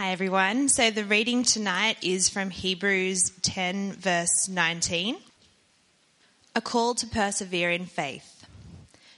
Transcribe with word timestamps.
Hi, 0.00 0.12
everyone. 0.12 0.68
So 0.68 0.92
the 0.92 1.04
reading 1.04 1.42
tonight 1.42 1.96
is 2.02 2.28
from 2.28 2.50
Hebrews 2.50 3.30
10, 3.42 3.94
verse 3.94 4.48
19. 4.48 5.16
A 6.54 6.60
call 6.60 6.94
to 6.94 7.04
persevere 7.08 7.72
in 7.72 7.84
faith. 7.84 8.46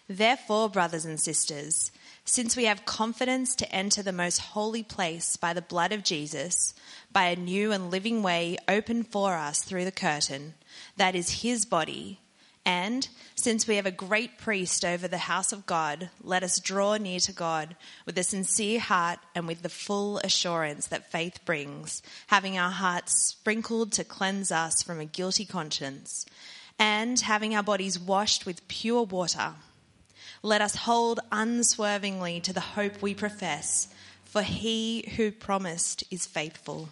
Therefore, 0.08 0.71
brothers 0.71 1.04
and 1.04 1.21
sisters, 1.21 1.93
since 2.24 2.56
we 2.56 2.64
have 2.64 2.87
confidence 2.87 3.54
to 3.56 3.71
enter 3.71 4.03
the 4.03 4.11
most 4.11 4.38
holy 4.38 4.82
place 4.82 5.37
by 5.37 5.53
the 5.53 5.61
blood 5.61 5.93
of 5.93 6.03
Jesus, 6.03 6.72
by 7.12 7.24
a 7.24 7.37
new 7.37 7.72
and 7.72 7.90
living 7.90 8.22
way 8.22 8.56
opened 8.67 9.08
for 9.08 9.35
us 9.35 9.62
through 9.62 9.85
the 9.85 9.92
curtain, 9.92 10.54
that 10.97 11.15
is 11.15 11.42
his 11.42 11.67
body, 11.67 12.21
and 12.65 13.08
since 13.35 13.67
we 13.67 13.77
have 13.77 13.87
a 13.87 13.90
great 13.90 14.37
priest 14.37 14.85
over 14.85 15.09
the 15.09 15.19
house 15.19 15.53
of 15.53 15.65
God, 15.65 16.10
let 16.23 16.42
us 16.42 16.60
draw 16.60 16.97
near 16.97 17.19
to 17.20 17.33
God 17.33 17.74
with 18.05 18.19
a 18.19 18.23
sincere 18.23 18.79
heart 18.79 19.19
and 19.34 19.47
with 19.47 19.62
the 19.62 19.70
full 19.70 20.19
assurance 20.19 20.87
that 20.88 21.10
faith 21.10 21.41
brings, 21.46 22.02
having 22.27 22.59
our 22.59 22.70
hearts 22.70 23.15
sprinkled 23.15 23.92
to 23.92 24.04
cleanse 24.04 24.52
us 24.52 24.82
from 24.82 25.01
a 25.01 25.06
guilty 25.06 25.46
conscience, 25.46 26.27
and 26.78 27.20
having 27.20 27.54
our 27.54 27.62
bodies 27.62 27.98
washed 27.98 28.45
with 28.45 28.68
pure 28.68 29.04
water. 29.04 29.54
Let 30.42 30.60
us 30.60 30.74
hold 30.74 31.20
unswervingly 31.32 32.40
to 32.40 32.52
the 32.52 32.60
hope 32.60 33.01
we 33.01 33.15
profess, 33.15 33.88
for 34.24 34.42
he 34.42 35.12
who 35.16 35.32
promised 35.32 36.04
is 36.10 36.27
faithful 36.27 36.90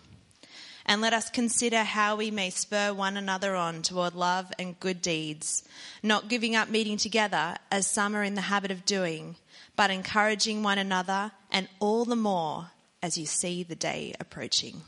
and 0.88 1.02
let 1.02 1.12
us 1.12 1.28
consider 1.28 1.84
how 1.84 2.16
we 2.16 2.30
may 2.30 2.48
spur 2.48 2.94
one 2.94 3.18
another 3.18 3.54
on 3.54 3.82
toward 3.82 4.14
love 4.14 4.50
and 4.58 4.80
good 4.80 5.02
deeds, 5.02 5.62
not 6.02 6.28
giving 6.28 6.56
up 6.56 6.70
meeting 6.70 6.96
together 6.96 7.56
as 7.70 7.86
some 7.86 8.16
are 8.16 8.24
in 8.24 8.34
the 8.34 8.40
habit 8.40 8.70
of 8.70 8.86
doing, 8.86 9.36
but 9.76 9.90
encouraging 9.90 10.62
one 10.62 10.78
another, 10.78 11.30
and 11.52 11.68
all 11.78 12.06
the 12.06 12.16
more 12.16 12.70
as 13.02 13.18
you 13.18 13.26
see 13.26 13.62
the 13.62 13.76
day 13.76 14.14
approaching. 14.18 14.80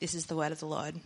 This 0.00 0.14
is 0.14 0.26
the 0.26 0.36
word 0.36 0.50
of 0.50 0.58
the 0.58 0.66
Lord. 0.66 0.96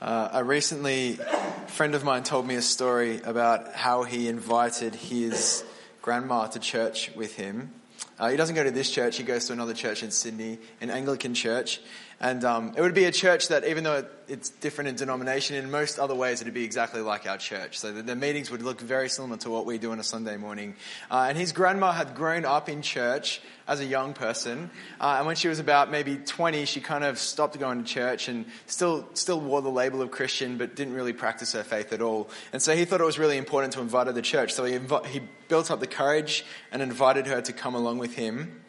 Uh, 0.00 0.28
I 0.30 0.40
recently, 0.40 1.18
friend 1.66 1.94
of 1.94 2.04
mine 2.04 2.22
told 2.24 2.46
me 2.46 2.54
a 2.56 2.62
story 2.62 3.20
about 3.22 3.72
how 3.72 4.02
he 4.02 4.28
invited 4.28 4.94
his 4.94 5.64
grandma 6.02 6.46
to 6.48 6.60
church 6.60 7.10
with 7.16 7.34
him. 7.34 7.72
Uh, 8.18 8.28
he 8.30 8.36
doesn't 8.36 8.54
go 8.54 8.62
to 8.62 8.70
this 8.70 8.90
church, 8.90 9.16
he 9.16 9.24
goes 9.24 9.46
to 9.46 9.52
another 9.52 9.74
church 9.74 10.02
in 10.02 10.10
Sydney, 10.10 10.58
an 10.80 10.90
Anglican 10.90 11.34
church. 11.34 11.80
And 12.20 12.44
um, 12.44 12.74
it 12.76 12.80
would 12.80 12.94
be 12.94 13.04
a 13.04 13.12
church 13.12 13.46
that, 13.48 13.64
even 13.64 13.84
though 13.84 14.04
it's 14.26 14.48
different 14.48 14.88
in 14.88 14.96
denomination, 14.96 15.54
in 15.54 15.70
most 15.70 16.00
other 16.00 16.16
ways, 16.16 16.40
it'd 16.40 16.52
be 16.52 16.64
exactly 16.64 17.00
like 17.00 17.28
our 17.28 17.38
church. 17.38 17.78
So 17.78 17.92
the, 17.92 18.02
the 18.02 18.16
meetings 18.16 18.50
would 18.50 18.60
look 18.60 18.80
very 18.80 19.08
similar 19.08 19.36
to 19.38 19.50
what 19.50 19.66
we 19.66 19.78
do 19.78 19.92
on 19.92 20.00
a 20.00 20.02
Sunday 20.02 20.36
morning. 20.36 20.74
Uh, 21.12 21.26
and 21.28 21.38
his 21.38 21.52
grandma 21.52 21.92
had 21.92 22.16
grown 22.16 22.44
up 22.44 22.68
in 22.68 22.82
church 22.82 23.40
as 23.68 23.78
a 23.78 23.84
young 23.84 24.14
person. 24.14 24.68
Uh, 25.00 25.14
and 25.18 25.26
when 25.26 25.36
she 25.36 25.46
was 25.46 25.60
about 25.60 25.92
maybe 25.92 26.16
20, 26.16 26.64
she 26.64 26.80
kind 26.80 27.04
of 27.04 27.20
stopped 27.20 27.56
going 27.56 27.84
to 27.84 27.88
church 27.88 28.26
and 28.26 28.46
still, 28.66 29.08
still 29.14 29.40
wore 29.40 29.62
the 29.62 29.70
label 29.70 30.02
of 30.02 30.10
Christian, 30.10 30.58
but 30.58 30.74
didn't 30.74 30.94
really 30.94 31.12
practice 31.12 31.52
her 31.52 31.62
faith 31.62 31.92
at 31.92 32.02
all. 32.02 32.30
And 32.52 32.60
so 32.60 32.74
he 32.74 32.84
thought 32.84 33.00
it 33.00 33.04
was 33.04 33.20
really 33.20 33.36
important 33.36 33.74
to 33.74 33.80
invite 33.80 34.08
her 34.08 34.12
to 34.12 34.22
church. 34.22 34.54
So 34.54 34.64
he, 34.64 34.76
inv- 34.76 35.06
he 35.06 35.20
built 35.46 35.70
up 35.70 35.78
the 35.78 35.86
courage 35.86 36.44
and 36.72 36.82
invited 36.82 37.28
her 37.28 37.40
to 37.42 37.52
come 37.52 37.76
along 37.76 37.98
with 37.98 38.16
him. 38.16 38.62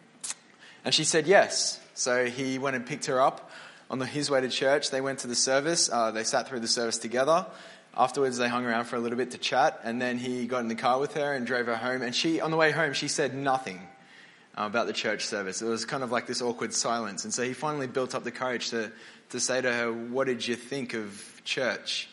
And 0.86 0.94
she 0.94 1.04
said 1.04 1.26
yes. 1.26 1.80
So 2.00 2.28
he 2.28 2.58
went 2.60 2.78
and 2.78 2.86
picked 2.86 3.08
her 3.08 3.20
up 3.20 3.52
on 3.90 4.00
the, 4.00 4.06
his 4.06 4.32
way 4.32 4.40
to 4.40 4.48
church. 4.48 4.90
They 4.90 5.02
went 5.02 5.20
to 5.20 5.28
the 5.28 5.36
service. 5.36 5.90
Uh, 5.92 6.12
they 6.12 6.24
sat 6.24 6.48
through 6.48 6.62
the 6.62 6.68
service 6.68 6.98
together. 6.98 7.46
Afterwards, 7.94 8.38
they 8.38 8.48
hung 8.48 8.66
around 8.66 8.86
for 8.86 8.96
a 8.96 9.00
little 9.00 9.18
bit 9.18 9.32
to 9.32 9.38
chat, 9.38 9.82
and 9.84 10.02
then 10.02 10.18
he 10.18 10.48
got 10.48 10.60
in 10.60 10.70
the 10.70 10.76
car 10.76 10.98
with 10.98 11.16
her 11.16 11.34
and 11.34 11.46
drove 11.46 11.66
her 11.66 11.76
home. 11.76 12.02
And 12.02 12.16
she, 12.16 12.40
on 12.40 12.52
the 12.52 12.58
way 12.58 12.72
home, 12.72 12.94
she 12.94 13.10
said 13.10 13.36
nothing 13.36 13.82
uh, 14.58 14.64
about 14.64 14.88
the 14.88 14.94
church 14.94 15.26
service. 15.26 15.62
It 15.62 15.66
was 15.66 15.84
kind 15.84 16.02
of 16.02 16.10
like 16.10 16.26
this 16.26 16.42
awkward 16.42 16.74
silence. 16.74 17.26
And 17.26 17.34
so 17.34 17.44
he 17.44 17.52
finally 17.52 17.88
built 17.88 18.16
up 18.16 18.24
the 18.24 18.32
courage 18.32 18.70
to, 18.70 18.94
to 19.32 19.40
say 19.42 19.60
to 19.60 19.70
her, 19.70 19.92
What 19.92 20.28
did 20.28 20.48
you 20.48 20.56
think 20.56 20.94
of 20.94 21.42
church? 21.44 22.08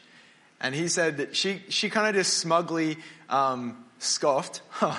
And 0.60 0.74
he 0.74 0.88
said 0.88 1.18
that 1.18 1.36
she, 1.36 1.62
she 1.68 1.90
kind 1.90 2.08
of 2.08 2.14
just 2.14 2.38
smugly 2.38 2.96
um, 3.28 3.84
scoffed, 4.00 4.62
Huh, 4.70 4.98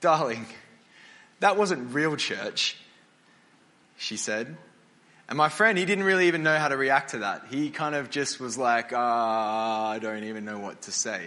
darling, 0.00 0.46
that 1.40 1.58
wasn't 1.58 1.92
real 1.92 2.16
church 2.16 2.78
she 3.96 4.16
said. 4.16 4.56
And 5.28 5.36
my 5.36 5.48
friend, 5.48 5.76
he 5.76 5.84
didn't 5.84 6.04
really 6.04 6.28
even 6.28 6.42
know 6.42 6.56
how 6.56 6.68
to 6.68 6.76
react 6.76 7.10
to 7.10 7.18
that. 7.18 7.46
He 7.50 7.70
kind 7.70 7.94
of 7.94 8.10
just 8.10 8.38
was 8.38 8.56
like, 8.56 8.92
ah, 8.94 9.90
I 9.90 9.98
don't 9.98 10.24
even 10.24 10.44
know 10.44 10.58
what 10.58 10.82
to 10.82 10.92
say. 10.92 11.22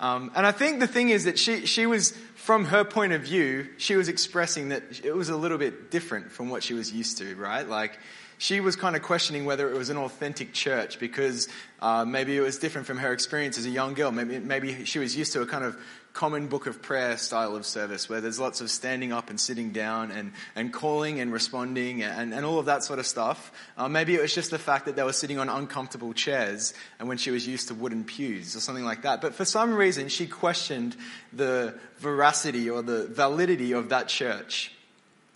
Um, 0.00 0.30
and 0.34 0.46
I 0.46 0.52
think 0.52 0.80
the 0.80 0.86
thing 0.86 1.08
is 1.08 1.24
that 1.24 1.38
she, 1.38 1.66
she 1.66 1.84
was, 1.84 2.12
from 2.36 2.66
her 2.66 2.84
point 2.84 3.12
of 3.12 3.22
view, 3.22 3.68
she 3.78 3.96
was 3.96 4.08
expressing 4.08 4.68
that 4.68 5.04
it 5.04 5.14
was 5.14 5.28
a 5.28 5.36
little 5.36 5.58
bit 5.58 5.90
different 5.90 6.30
from 6.30 6.50
what 6.50 6.62
she 6.62 6.72
was 6.72 6.92
used 6.92 7.18
to, 7.18 7.34
right? 7.34 7.68
Like, 7.68 7.98
she 8.38 8.60
was 8.60 8.76
kind 8.76 8.94
of 8.94 9.02
questioning 9.02 9.44
whether 9.44 9.68
it 9.68 9.76
was 9.76 9.90
an 9.90 9.96
authentic 9.96 10.52
church 10.52 11.00
because 11.00 11.48
uh, 11.80 12.04
maybe 12.04 12.36
it 12.36 12.40
was 12.40 12.58
different 12.58 12.86
from 12.86 12.98
her 12.98 13.12
experience 13.12 13.58
as 13.58 13.66
a 13.66 13.70
young 13.70 13.94
girl. 13.94 14.12
Maybe, 14.12 14.38
maybe 14.38 14.84
she 14.84 15.00
was 15.00 15.16
used 15.16 15.32
to 15.32 15.42
a 15.42 15.46
kind 15.46 15.64
of 15.64 15.76
common 16.12 16.48
book 16.48 16.66
of 16.66 16.82
prayer 16.82 17.16
style 17.16 17.54
of 17.54 17.64
service 17.64 18.08
where 18.08 18.20
there's 18.20 18.40
lots 18.40 18.60
of 18.60 18.70
standing 18.70 19.12
up 19.12 19.30
and 19.30 19.40
sitting 19.40 19.70
down 19.70 20.10
and, 20.10 20.32
and 20.56 20.72
calling 20.72 21.20
and 21.20 21.32
responding 21.32 22.02
and, 22.02 22.34
and 22.34 22.44
all 22.44 22.58
of 22.58 22.66
that 22.66 22.82
sort 22.82 22.98
of 22.98 23.06
stuff. 23.06 23.52
Uh, 23.76 23.88
maybe 23.88 24.14
it 24.14 24.20
was 24.20 24.34
just 24.34 24.50
the 24.50 24.58
fact 24.58 24.86
that 24.86 24.96
they 24.96 25.02
were 25.02 25.12
sitting 25.12 25.38
on 25.38 25.48
uncomfortable 25.48 26.12
chairs 26.12 26.74
and 26.98 27.08
when 27.08 27.18
she 27.18 27.30
was 27.30 27.46
used 27.46 27.68
to 27.68 27.74
wooden 27.74 28.04
pews 28.04 28.56
or 28.56 28.60
something 28.60 28.84
like 28.84 29.02
that. 29.02 29.20
But 29.20 29.34
for 29.34 29.44
some 29.44 29.74
reason, 29.74 30.08
she 30.08 30.26
questioned 30.26 30.96
the 31.32 31.78
veracity 31.98 32.68
or 32.68 32.82
the 32.82 33.06
validity 33.06 33.72
of 33.72 33.90
that 33.90 34.08
church. 34.08 34.72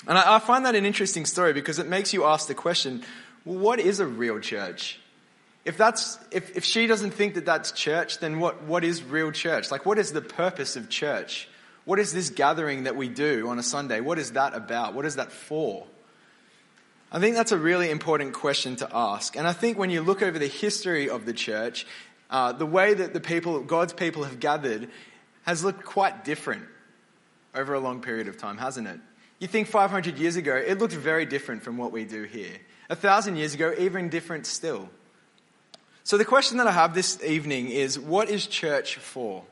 And 0.06 0.18
I, 0.18 0.36
I 0.36 0.38
find 0.38 0.66
that 0.66 0.74
an 0.74 0.84
interesting 0.84 1.26
story 1.26 1.52
because 1.52 1.78
it 1.78 1.86
makes 1.86 2.12
you 2.12 2.24
ask 2.24 2.48
the 2.48 2.54
question 2.54 3.02
well, 3.44 3.58
what 3.58 3.80
is 3.80 4.00
a 4.00 4.06
real 4.06 4.38
church? 4.38 5.00
If 5.64 5.76
that's, 5.76 6.18
if, 6.30 6.56
if 6.56 6.64
she 6.64 6.86
doesn't 6.86 7.12
think 7.12 7.34
that 7.34 7.44
that's 7.46 7.70
church, 7.72 8.18
then 8.18 8.40
what, 8.40 8.64
what 8.64 8.82
is 8.84 9.02
real 9.02 9.30
church? 9.30 9.70
Like, 9.70 9.86
what 9.86 9.98
is 9.98 10.12
the 10.12 10.20
purpose 10.20 10.74
of 10.76 10.88
church? 10.88 11.48
What 11.84 11.98
is 11.98 12.12
this 12.12 12.30
gathering 12.30 12.84
that 12.84 12.96
we 12.96 13.08
do 13.08 13.48
on 13.48 13.58
a 13.58 13.62
Sunday? 13.62 14.00
What 14.00 14.18
is 14.18 14.32
that 14.32 14.54
about? 14.54 14.94
What 14.94 15.04
is 15.04 15.16
that 15.16 15.30
for? 15.30 15.86
I 17.12 17.20
think 17.20 17.36
that's 17.36 17.52
a 17.52 17.58
really 17.58 17.90
important 17.90 18.32
question 18.32 18.76
to 18.76 18.88
ask. 18.92 19.36
And 19.36 19.46
I 19.46 19.52
think 19.52 19.78
when 19.78 19.90
you 19.90 20.00
look 20.00 20.22
over 20.22 20.38
the 20.38 20.46
history 20.46 21.10
of 21.10 21.26
the 21.26 21.32
church, 21.32 21.86
uh, 22.30 22.52
the 22.52 22.66
way 22.66 22.94
that 22.94 23.12
the 23.12 23.20
people, 23.20 23.60
God's 23.60 23.92
people 23.92 24.24
have 24.24 24.40
gathered 24.40 24.88
has 25.42 25.62
looked 25.62 25.84
quite 25.84 26.24
different 26.24 26.64
over 27.54 27.74
a 27.74 27.80
long 27.80 28.00
period 28.00 28.28
of 28.28 28.38
time, 28.38 28.56
hasn't 28.56 28.88
it? 28.88 28.98
You 29.38 29.48
think 29.48 29.68
500 29.68 30.18
years 30.18 30.36
ago, 30.36 30.56
it 30.56 30.78
looked 30.78 30.94
very 30.94 31.26
different 31.26 31.62
from 31.62 31.76
what 31.76 31.92
we 31.92 32.04
do 32.04 32.22
here. 32.22 32.56
A 32.88 32.96
thousand 32.96 33.36
years 33.36 33.54
ago, 33.54 33.74
even 33.76 34.08
different 34.08 34.46
still. 34.46 34.88
So, 36.04 36.18
the 36.18 36.24
question 36.24 36.58
that 36.58 36.66
I 36.66 36.72
have 36.72 36.94
this 36.94 37.22
evening 37.22 37.68
is 37.68 37.98
what 37.98 38.28
is 38.28 38.46
church 38.46 38.96
for? 38.96 39.44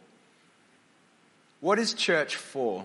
What 1.60 1.78
is 1.78 1.94
church 1.94 2.36
for? 2.36 2.84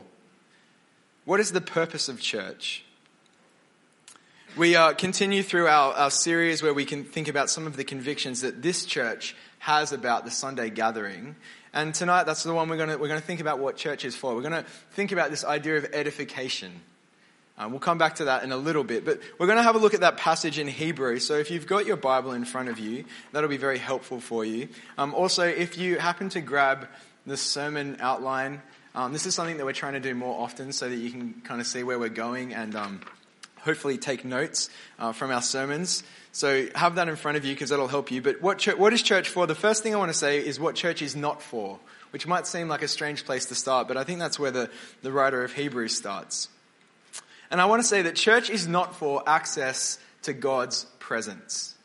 What 1.25 1.39
is 1.39 1.51
the 1.51 1.61
purpose 1.61 2.07
of 2.07 2.21
church? 2.21 2.83
We 4.55 4.75
uh, 4.75 4.93
continue 4.93 5.41
through 5.43 5.67
our, 5.67 5.93
our 5.93 6.11
series 6.11 6.61
where 6.61 6.73
we 6.73 6.85
can 6.85 7.03
think 7.03 7.27
about 7.27 7.49
some 7.49 7.65
of 7.65 7.75
the 7.75 7.83
convictions 7.83 8.41
that 8.41 8.61
this 8.61 8.85
church 8.85 9.35
has 9.59 9.91
about 9.91 10.25
the 10.25 10.31
Sunday 10.31 10.69
gathering. 10.69 11.35
And 11.73 11.93
tonight, 11.93 12.23
that's 12.23 12.43
the 12.43 12.53
one 12.53 12.69
we're 12.69 12.77
going 12.77 12.99
we're 12.99 13.07
to 13.07 13.19
think 13.19 13.41
about 13.41 13.59
what 13.59 13.75
church 13.75 14.05
is 14.05 14.15
for. 14.15 14.35
We're 14.35 14.41
going 14.41 14.63
to 14.63 14.69
think 14.91 15.11
about 15.11 15.31
this 15.31 15.43
idea 15.43 15.77
of 15.77 15.85
edification. 15.91 16.71
Um, 17.57 17.71
we'll 17.71 17.79
come 17.79 17.97
back 17.97 18.15
to 18.15 18.25
that 18.25 18.43
in 18.43 18.51
a 18.51 18.57
little 18.57 18.83
bit, 18.83 19.05
but 19.05 19.21
we're 19.39 19.45
going 19.45 19.57
to 19.57 19.63
have 19.63 19.75
a 19.75 19.79
look 19.79 19.93
at 19.93 20.01
that 20.01 20.17
passage 20.17 20.59
in 20.59 20.67
Hebrew. 20.67 21.19
So 21.19 21.35
if 21.35 21.49
you've 21.49 21.67
got 21.67 21.85
your 21.85 21.95
Bible 21.95 22.33
in 22.33 22.43
front 22.43 22.67
of 22.67 22.79
you, 22.79 23.05
that'll 23.31 23.49
be 23.49 23.55
very 23.57 23.77
helpful 23.77 24.19
for 24.19 24.43
you. 24.43 24.67
Um, 24.97 25.13
also, 25.13 25.43
if 25.43 25.77
you 25.77 25.97
happen 25.97 26.27
to 26.29 26.41
grab 26.41 26.87
the 27.25 27.37
sermon 27.37 27.97
outline, 28.01 28.61
um, 28.93 29.13
this 29.13 29.25
is 29.25 29.35
something 29.35 29.57
that 29.57 29.65
we're 29.65 29.71
trying 29.71 29.93
to 29.93 30.01
do 30.01 30.13
more 30.13 30.37
often 30.39 30.73
so 30.73 30.89
that 30.89 30.95
you 30.95 31.09
can 31.11 31.33
kind 31.45 31.61
of 31.61 31.67
see 31.67 31.83
where 31.83 31.97
we're 31.97 32.09
going 32.09 32.53
and 32.53 32.75
um, 32.75 33.01
hopefully 33.59 33.97
take 33.97 34.25
notes 34.25 34.69
uh, 34.99 35.13
from 35.13 35.31
our 35.31 35.41
sermons. 35.41 36.03
So 36.33 36.67
have 36.75 36.95
that 36.95 37.07
in 37.07 37.15
front 37.15 37.37
of 37.37 37.45
you 37.45 37.53
because 37.53 37.69
that'll 37.69 37.87
help 37.87 38.11
you. 38.11 38.21
But 38.21 38.41
what, 38.41 38.61
what 38.77 38.91
is 38.91 39.01
church 39.01 39.29
for? 39.29 39.47
The 39.47 39.55
first 39.55 39.81
thing 39.81 39.95
I 39.95 39.97
want 39.97 40.11
to 40.11 40.17
say 40.17 40.45
is 40.45 40.59
what 40.59 40.75
church 40.75 41.01
is 41.01 41.15
not 41.15 41.41
for, 41.41 41.79
which 42.11 42.27
might 42.27 42.47
seem 42.47 42.67
like 42.67 42.81
a 42.81 42.87
strange 42.89 43.23
place 43.23 43.45
to 43.45 43.55
start, 43.55 43.87
but 43.87 43.95
I 43.95 44.03
think 44.03 44.19
that's 44.19 44.37
where 44.37 44.51
the, 44.51 44.69
the 45.01 45.11
writer 45.13 45.43
of 45.43 45.53
Hebrews 45.53 45.95
starts. 45.95 46.49
And 47.51 47.61
I 47.61 47.65
want 47.65 47.81
to 47.81 47.87
say 47.87 48.01
that 48.03 48.15
church 48.15 48.49
is 48.49 48.67
not 48.67 48.95
for 48.95 49.23
access 49.27 49.99
to 50.23 50.33
God's 50.33 50.85
presence. 50.99 51.75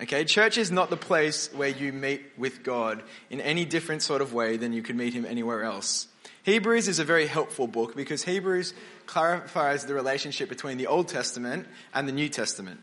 Okay, 0.00 0.24
church 0.24 0.58
is 0.58 0.72
not 0.72 0.90
the 0.90 0.96
place 0.96 1.52
where 1.54 1.68
you 1.68 1.92
meet 1.92 2.22
with 2.36 2.62
God 2.62 3.02
in 3.30 3.40
any 3.40 3.64
different 3.64 4.02
sort 4.02 4.20
of 4.20 4.32
way 4.32 4.56
than 4.56 4.72
you 4.72 4.82
could 4.82 4.96
meet 4.96 5.14
Him 5.14 5.24
anywhere 5.24 5.62
else. 5.62 6.08
Hebrews 6.42 6.88
is 6.88 6.98
a 6.98 7.04
very 7.04 7.26
helpful 7.26 7.68
book 7.68 7.94
because 7.94 8.24
Hebrews 8.24 8.74
clarifies 9.06 9.86
the 9.86 9.94
relationship 9.94 10.48
between 10.48 10.76
the 10.76 10.88
Old 10.88 11.06
Testament 11.06 11.66
and 11.94 12.08
the 12.08 12.12
New 12.12 12.28
Testament. 12.28 12.80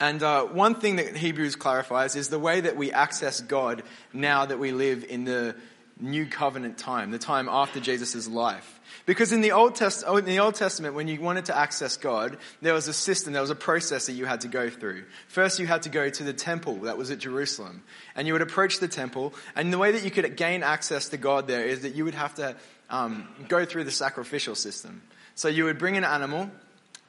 And 0.00 0.22
uh, 0.22 0.44
one 0.44 0.76
thing 0.76 0.96
that 0.96 1.16
Hebrews 1.16 1.56
clarifies 1.56 2.16
is 2.16 2.28
the 2.28 2.38
way 2.38 2.62
that 2.62 2.76
we 2.76 2.90
access 2.90 3.40
God 3.40 3.82
now 4.12 4.46
that 4.46 4.58
we 4.58 4.72
live 4.72 5.04
in 5.04 5.24
the 5.24 5.54
new 6.00 6.26
covenant 6.26 6.78
time, 6.78 7.10
the 7.10 7.18
time 7.18 7.48
after 7.48 7.80
Jesus' 7.80 8.28
life. 8.28 8.80
Because 9.06 9.32
in 9.32 9.42
the, 9.42 9.52
Old 9.52 9.74
Test- 9.74 10.04
oh, 10.06 10.16
in 10.16 10.24
the 10.24 10.38
Old 10.38 10.54
Testament, 10.54 10.94
when 10.94 11.08
you 11.08 11.20
wanted 11.20 11.46
to 11.46 11.56
access 11.56 11.96
God, 11.96 12.38
there 12.62 12.74
was 12.74 12.88
a 12.88 12.92
system, 12.92 13.32
there 13.32 13.42
was 13.42 13.50
a 13.50 13.56
process 13.56 14.06
that 14.06 14.12
you 14.12 14.24
had 14.24 14.42
to 14.42 14.48
go 14.48 14.70
through. 14.70 15.04
First, 15.28 15.58
you 15.58 15.66
had 15.66 15.82
to 15.82 15.88
go 15.88 16.08
to 16.08 16.24
the 16.24 16.32
temple 16.32 16.76
that 16.82 16.96
was 16.96 17.10
at 17.10 17.18
Jerusalem. 17.18 17.82
And 18.14 18.26
you 18.26 18.32
would 18.32 18.42
approach 18.42 18.78
the 18.78 18.88
temple, 18.88 19.34
and 19.54 19.72
the 19.72 19.78
way 19.78 19.92
that 19.92 20.04
you 20.04 20.10
could 20.10 20.36
gain 20.36 20.62
access 20.62 21.10
to 21.10 21.16
God 21.16 21.46
there 21.46 21.64
is 21.64 21.82
that 21.82 21.94
you 21.94 22.04
would 22.04 22.14
have 22.14 22.34
to 22.36 22.56
um, 22.90 23.28
go 23.48 23.64
through 23.64 23.84
the 23.84 23.90
sacrificial 23.90 24.54
system. 24.54 25.02
So 25.34 25.48
you 25.48 25.64
would 25.64 25.78
bring 25.78 25.96
an 25.96 26.04
animal, 26.04 26.50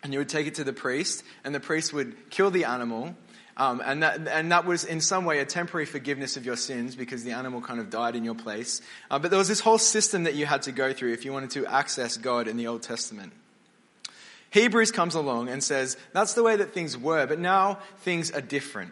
and 0.03 0.13
you 0.13 0.19
would 0.19 0.29
take 0.29 0.47
it 0.47 0.55
to 0.55 0.63
the 0.63 0.73
priest, 0.73 1.23
and 1.43 1.55
the 1.55 1.59
priest 1.59 1.93
would 1.93 2.29
kill 2.29 2.51
the 2.51 2.65
animal, 2.65 3.15
um, 3.57 3.81
and, 3.85 4.03
that, 4.03 4.27
and 4.27 4.51
that 4.51 4.65
was 4.65 4.83
in 4.83 4.99
some 4.99 5.23
way 5.23 5.39
a 5.39 5.45
temporary 5.45 5.85
forgiveness 5.85 6.35
of 6.35 6.45
your 6.45 6.57
sins 6.57 6.95
because 6.95 7.23
the 7.23 7.31
animal 7.31 7.61
kind 7.61 7.79
of 7.79 7.89
died 7.89 8.15
in 8.15 8.25
your 8.25 8.35
place. 8.35 8.81
Uh, 9.09 9.17
but 9.17 9.31
there 9.31 9.37
was 9.37 9.47
this 9.47 9.61
whole 9.61 9.77
system 9.77 10.23
that 10.23 10.35
you 10.35 10.45
had 10.45 10.63
to 10.63 10.73
go 10.73 10.91
through 10.91 11.13
if 11.13 11.23
you 11.23 11.31
wanted 11.31 11.51
to 11.51 11.65
access 11.65 12.17
God 12.17 12.47
in 12.47 12.57
the 12.57 12.67
Old 12.67 12.81
Testament. 12.81 13.31
Hebrews 14.49 14.91
comes 14.91 15.15
along 15.15 15.49
and 15.49 15.63
says, 15.63 15.97
that's 16.13 16.33
the 16.33 16.43
way 16.43 16.57
that 16.57 16.73
things 16.73 16.97
were, 16.97 17.25
but 17.27 17.39
now 17.39 17.79
things 17.99 18.31
are 18.31 18.41
different. 18.41 18.91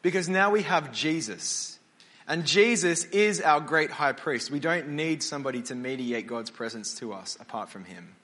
Because 0.00 0.28
now 0.28 0.50
we 0.50 0.62
have 0.62 0.92
Jesus. 0.92 1.78
And 2.26 2.46
Jesus 2.46 3.04
is 3.06 3.40
our 3.40 3.60
great 3.60 3.90
high 3.90 4.12
priest. 4.12 4.50
We 4.50 4.60
don't 4.60 4.90
need 4.90 5.22
somebody 5.22 5.62
to 5.62 5.74
mediate 5.74 6.26
God's 6.26 6.50
presence 6.50 6.94
to 6.96 7.12
us 7.12 7.36
apart 7.40 7.68
from 7.68 7.84
him. 7.84 8.14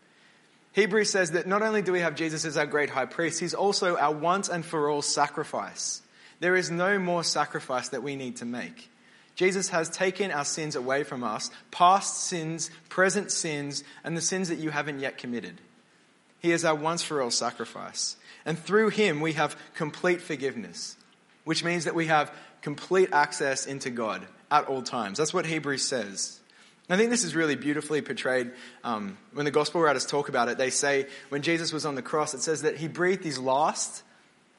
Hebrews 0.73 1.11
says 1.11 1.33
that 1.33 1.47
not 1.47 1.63
only 1.63 1.83
do 1.83 1.93
we 1.93 2.01
have 2.01 2.15
Jesus 2.15 2.45
as 2.45 2.57
our 2.57 2.67
great 2.67 2.91
high 2.91 3.07
priest, 3.07 3.41
he's 3.41 3.55
also 3.55 3.97
our 3.97 4.15
once 4.15 4.49
and 4.49 4.65
for 4.65 4.91
all 4.91 5.03
sacrifice. 5.03 6.03
There 6.41 6.57
is 6.57 6.71
no 6.71 6.99
more 6.99 7.25
sacrifice 7.25 7.89
that 7.89 8.03
we 8.03 8.17
need 8.17 8.37
to 8.37 8.45
make. 8.45 8.91
Jesus 9.35 9.69
has 9.71 9.89
taken 9.89 10.31
our 10.31 10.45
sins 10.45 10.75
away 10.77 11.05
from 11.05 11.23
us, 11.23 11.51
past 11.71 12.25
sins, 12.25 12.71
present 12.89 13.31
sins, 13.31 13.85
and 14.03 14.17
the 14.17 14.21
sins 14.21 14.49
that 14.49 14.59
you 14.59 14.71
haven't 14.71 15.01
yet 15.01 15.19
committed. 15.19 15.61
He 16.41 16.53
is 16.53 16.65
our 16.65 16.75
once 16.75 17.03
for 17.03 17.23
all 17.23 17.31
sacrifice. 17.31 18.17
And 18.45 18.59
through 18.59 18.91
him, 18.91 19.21
we 19.21 19.35
have 19.35 19.57
complete 19.75 20.21
forgiveness, 20.21 20.97
which 21.45 21.65
means 21.65 21.85
that 21.85 21.95
we 21.95 22.07
have 22.07 22.33
complete 22.63 23.11
access 23.13 23.67
into 23.67 23.91
God 23.91 24.27
at 24.51 24.67
all 24.67 24.83
times. 24.83 25.19
That's 25.19 25.35
what 25.35 25.47
Hebrews 25.47 25.85
says. 25.85 26.38
I 26.91 26.97
think 26.97 27.11
this 27.11 27.25
is 27.25 27.35
really 27.35 27.57
beautifully 27.57 28.01
portrayed 28.01 28.51
um, 28.83 29.19
when 29.35 29.45
the 29.45 29.51
gospel 29.51 29.81
writers 29.81 30.07
talk 30.07 30.31
about 30.31 30.49
it. 30.49 30.57
They 30.57 30.71
say 30.71 31.07
when 31.29 31.43
Jesus 31.43 31.73
was 31.73 31.85
on 31.85 31.95
the 31.95 32.03
cross, 32.03 32.33
it 32.33 32.41
says 32.41 32.63
that 32.63 32.79
he 32.79 32.89
breathed 32.89 33.25
his 33.25 33.39
last, 33.39 34.03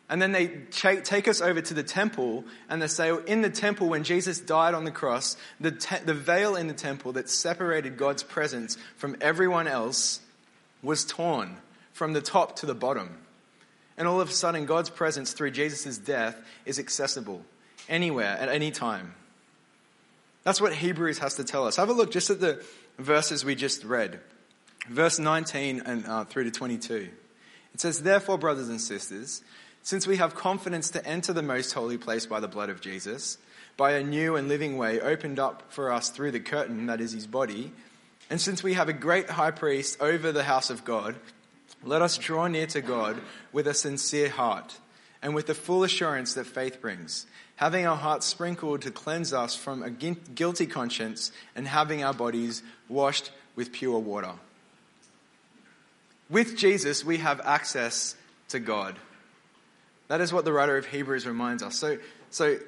and 0.09 0.21
then 0.21 0.31
they 0.31 0.47
take 0.71 1.27
us 1.27 1.41
over 1.41 1.59
to 1.61 1.73
the 1.73 1.83
temple, 1.83 2.43
and 2.69 2.81
they 2.81 2.87
say 2.87 3.11
in 3.25 3.41
the 3.41 3.49
temple 3.49 3.89
when 3.89 4.03
Jesus 4.03 4.39
died 4.39 4.75
on 4.75 4.83
the 4.83 4.91
cross, 4.91 5.37
the, 5.59 5.71
te- 5.71 6.03
the 6.05 6.13
veil 6.13 6.55
in 6.55 6.67
the 6.67 6.73
temple 6.73 7.13
that 7.13 7.29
separated 7.29 7.97
God's 7.97 8.21
presence 8.21 8.77
from 8.95 9.15
everyone 9.21 9.67
else 9.67 10.19
was 10.83 11.05
torn 11.05 11.57
from 11.93 12.13
the 12.13 12.21
top 12.21 12.57
to 12.57 12.65
the 12.65 12.75
bottom. 12.75 13.17
And 13.97 14.07
all 14.07 14.21
of 14.21 14.29
a 14.29 14.31
sudden, 14.31 14.65
God's 14.65 14.89
presence 14.89 15.33
through 15.33 15.51
Jesus' 15.51 15.97
death 15.97 16.39
is 16.65 16.79
accessible 16.79 17.43
anywhere 17.89 18.37
at 18.39 18.49
any 18.49 18.71
time. 18.71 19.13
That's 20.49 20.59
what 20.59 20.73
Hebrews 20.73 21.19
has 21.19 21.35
to 21.35 21.43
tell 21.43 21.67
us. 21.67 21.75
Have 21.75 21.89
a 21.89 21.93
look 21.93 22.09
just 22.09 22.31
at 22.31 22.39
the 22.39 22.65
verses 22.97 23.45
we 23.45 23.53
just 23.53 23.83
read. 23.83 24.19
Verse 24.87 25.19
19 25.19 25.83
and 25.85 26.07
uh, 26.07 26.25
through 26.25 26.45
to 26.45 26.49
22. 26.49 27.07
It 27.75 27.79
says, 27.79 28.01
Therefore, 28.01 28.39
brothers 28.39 28.67
and 28.67 28.81
sisters, 28.81 29.43
since 29.83 30.07
we 30.07 30.17
have 30.17 30.33
confidence 30.33 30.89
to 30.89 31.05
enter 31.05 31.33
the 31.33 31.43
most 31.43 31.73
holy 31.73 31.99
place 31.99 32.25
by 32.25 32.39
the 32.39 32.47
blood 32.47 32.71
of 32.71 32.81
Jesus, 32.81 33.37
by 33.77 33.91
a 33.91 34.03
new 34.03 34.37
and 34.37 34.47
living 34.47 34.75
way 34.75 34.99
opened 34.99 35.37
up 35.37 35.71
for 35.71 35.91
us 35.91 36.09
through 36.09 36.31
the 36.31 36.39
curtain 36.39 36.87
that 36.87 36.99
is 36.99 37.11
his 37.11 37.27
body, 37.27 37.71
and 38.31 38.41
since 38.41 38.63
we 38.63 38.73
have 38.73 38.89
a 38.89 38.93
great 38.93 39.29
high 39.29 39.51
priest 39.51 40.01
over 40.01 40.31
the 40.31 40.45
house 40.45 40.71
of 40.71 40.83
God, 40.83 41.15
let 41.83 42.01
us 42.01 42.17
draw 42.17 42.47
near 42.47 42.65
to 42.65 42.81
God 42.81 43.21
with 43.51 43.67
a 43.67 43.75
sincere 43.75 44.29
heart 44.29 44.79
and 45.21 45.35
with 45.35 45.45
the 45.45 45.53
full 45.53 45.83
assurance 45.83 46.33
that 46.33 46.47
faith 46.47 46.81
brings 46.81 47.27
having 47.59 47.85
our 47.85 47.97
hearts 47.97 48.25
sprinkled 48.25 48.81
to 48.81 48.89
cleanse 48.89 49.33
us 49.33 49.53
from 49.53 49.83
a 49.83 49.89
guilty 49.89 50.65
conscience, 50.65 51.29
and 51.57 51.67
having 51.67 52.05
our 52.05 52.13
bodies 52.13 52.63
washed 52.87 53.31
with 53.57 53.73
pure 53.73 53.99
water. 53.99 54.31
With 56.29 56.55
Jesus, 56.55 57.03
we 57.03 57.17
have 57.17 57.41
access 57.41 58.15
to 58.47 58.61
God. 58.61 58.95
That 60.07 60.21
is 60.21 60.31
what 60.31 60.45
the 60.45 60.53
writer 60.53 60.77
of 60.77 60.85
Hebrews 60.85 61.27
reminds 61.27 61.61
us. 61.61 61.75
So, 61.75 61.97
so 62.29 62.59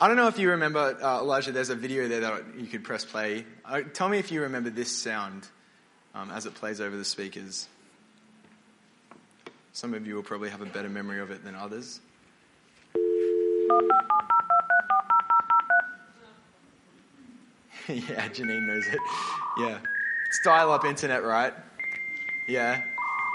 I 0.00 0.06
don't 0.06 0.16
know 0.16 0.28
if 0.28 0.38
you 0.38 0.50
remember, 0.50 0.96
uh, 1.02 1.18
Elijah, 1.18 1.50
there's 1.50 1.70
a 1.70 1.74
video 1.74 2.06
there 2.06 2.20
that 2.20 2.44
you 2.56 2.68
could 2.68 2.84
press 2.84 3.04
play. 3.04 3.44
Uh, 3.64 3.80
tell 3.94 4.08
me 4.08 4.20
if 4.20 4.30
you 4.30 4.42
remember 4.42 4.70
this 4.70 4.92
sound 4.92 5.44
um, 6.14 6.30
as 6.30 6.46
it 6.46 6.54
plays 6.54 6.80
over 6.80 6.96
the 6.96 7.04
speakers. 7.04 7.66
Some 9.72 9.92
of 9.92 10.06
you 10.06 10.14
will 10.14 10.22
probably 10.22 10.50
have 10.50 10.62
a 10.62 10.66
better 10.66 10.88
memory 10.88 11.18
of 11.18 11.32
it 11.32 11.42
than 11.42 11.56
others. 11.56 11.98
yeah, 17.88 18.28
Janine 18.28 18.66
knows 18.66 18.86
it. 18.86 18.98
Yeah. 19.58 19.78
It's 20.26 20.40
dial 20.44 20.72
up 20.72 20.84
internet, 20.84 21.22
right? 21.22 21.52
Yeah. 22.48 22.82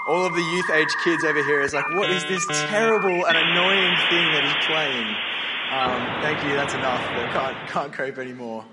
All 0.08 0.24
of 0.24 0.34
the 0.34 0.42
youth 0.42 0.70
age 0.70 0.88
kids 1.04 1.24
over 1.24 1.42
here 1.44 1.60
is 1.60 1.72
like, 1.72 1.88
what 1.94 2.10
is 2.10 2.24
this 2.24 2.44
terrible 2.68 3.26
and 3.26 3.36
annoying 3.36 3.96
thing 4.08 4.32
that 4.32 4.44
he's 4.44 4.66
playing? 4.66 5.06
Um, 5.70 6.22
thank 6.22 6.42
you, 6.42 6.56
that's 6.56 6.74
enough. 6.74 7.00
But 7.14 7.30
can't, 7.32 7.68
can't 7.68 7.92
cope 7.92 8.18
anymore. 8.18 8.64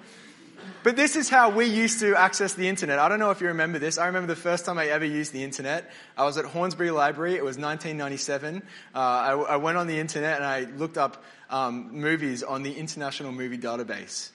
But 0.87 0.95
this 0.95 1.17
is 1.17 1.27
how 1.27 1.49
we 1.49 1.65
used 1.65 1.99
to 1.99 2.15
access 2.15 2.53
the 2.53 2.69
internet. 2.69 2.97
I 2.97 3.09
don't 3.09 3.19
know 3.19 3.31
if 3.31 3.41
you 3.41 3.47
remember 3.47 3.77
this. 3.77 3.97
I 3.97 4.05
remember 4.05 4.27
the 4.27 4.39
first 4.39 4.63
time 4.63 4.77
I 4.77 4.85
ever 4.85 5.03
used 5.03 5.33
the 5.33 5.43
internet. 5.43 5.91
I 6.17 6.23
was 6.23 6.37
at 6.37 6.45
Hornsby 6.45 6.91
Library. 6.91 7.35
It 7.35 7.43
was 7.43 7.57
1997. 7.57 8.63
Uh, 8.95 8.97
I, 8.97 9.31
I, 9.33 9.55
went 9.57 9.77
on 9.77 9.87
the 9.87 9.99
internet 9.99 10.37
and 10.37 10.45
I 10.45 10.61
looked 10.77 10.97
up 10.97 11.21
um, 11.49 11.89
movies 11.91 12.41
on 12.41 12.63
the 12.63 12.71
International 12.71 13.33
Movie 13.33 13.57
Database. 13.57 14.29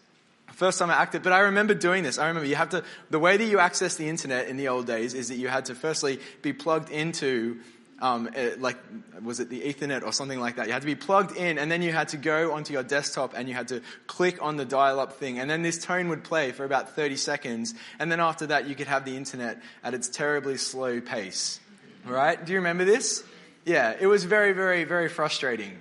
First 0.48 0.78
time 0.78 0.90
I 0.90 0.96
acted, 0.96 1.22
but 1.22 1.32
I 1.32 1.38
remember 1.38 1.72
doing 1.72 2.02
this. 2.02 2.18
I 2.18 2.28
remember 2.28 2.46
you 2.46 2.56
have 2.56 2.68
to, 2.68 2.84
the 3.08 3.18
way 3.18 3.38
that 3.38 3.46
you 3.46 3.58
access 3.58 3.96
the 3.96 4.10
internet 4.10 4.48
in 4.48 4.58
the 4.58 4.68
old 4.68 4.86
days 4.86 5.14
is 5.14 5.28
that 5.28 5.36
you 5.36 5.48
had 5.48 5.64
to 5.64 5.74
firstly 5.74 6.20
be 6.42 6.52
plugged 6.52 6.90
into 6.90 7.60
um, 8.02 8.28
it, 8.34 8.60
like, 8.60 8.76
was 9.22 9.38
it 9.38 9.48
the 9.48 9.60
Ethernet 9.60 10.02
or 10.04 10.12
something 10.12 10.40
like 10.40 10.56
that? 10.56 10.66
You 10.66 10.72
had 10.72 10.82
to 10.82 10.86
be 10.86 10.96
plugged 10.96 11.36
in, 11.36 11.56
and 11.56 11.70
then 11.70 11.82
you 11.82 11.92
had 11.92 12.08
to 12.08 12.16
go 12.16 12.52
onto 12.52 12.72
your 12.72 12.82
desktop 12.82 13.32
and 13.34 13.48
you 13.48 13.54
had 13.54 13.68
to 13.68 13.80
click 14.08 14.42
on 14.42 14.56
the 14.56 14.64
dial 14.64 14.98
up 14.98 15.14
thing, 15.14 15.38
and 15.38 15.48
then 15.48 15.62
this 15.62 15.82
tone 15.82 16.08
would 16.08 16.24
play 16.24 16.50
for 16.50 16.64
about 16.64 16.96
30 16.96 17.16
seconds, 17.16 17.74
and 18.00 18.10
then 18.10 18.18
after 18.18 18.46
that, 18.46 18.68
you 18.68 18.74
could 18.74 18.88
have 18.88 19.04
the 19.04 19.16
internet 19.16 19.62
at 19.84 19.94
its 19.94 20.08
terribly 20.08 20.56
slow 20.56 21.00
pace. 21.00 21.60
Right? 22.04 22.44
Do 22.44 22.52
you 22.52 22.58
remember 22.58 22.84
this? 22.84 23.22
Yeah, 23.64 23.94
it 23.98 24.08
was 24.08 24.24
very, 24.24 24.52
very, 24.52 24.82
very 24.82 25.08
frustrating. 25.08 25.78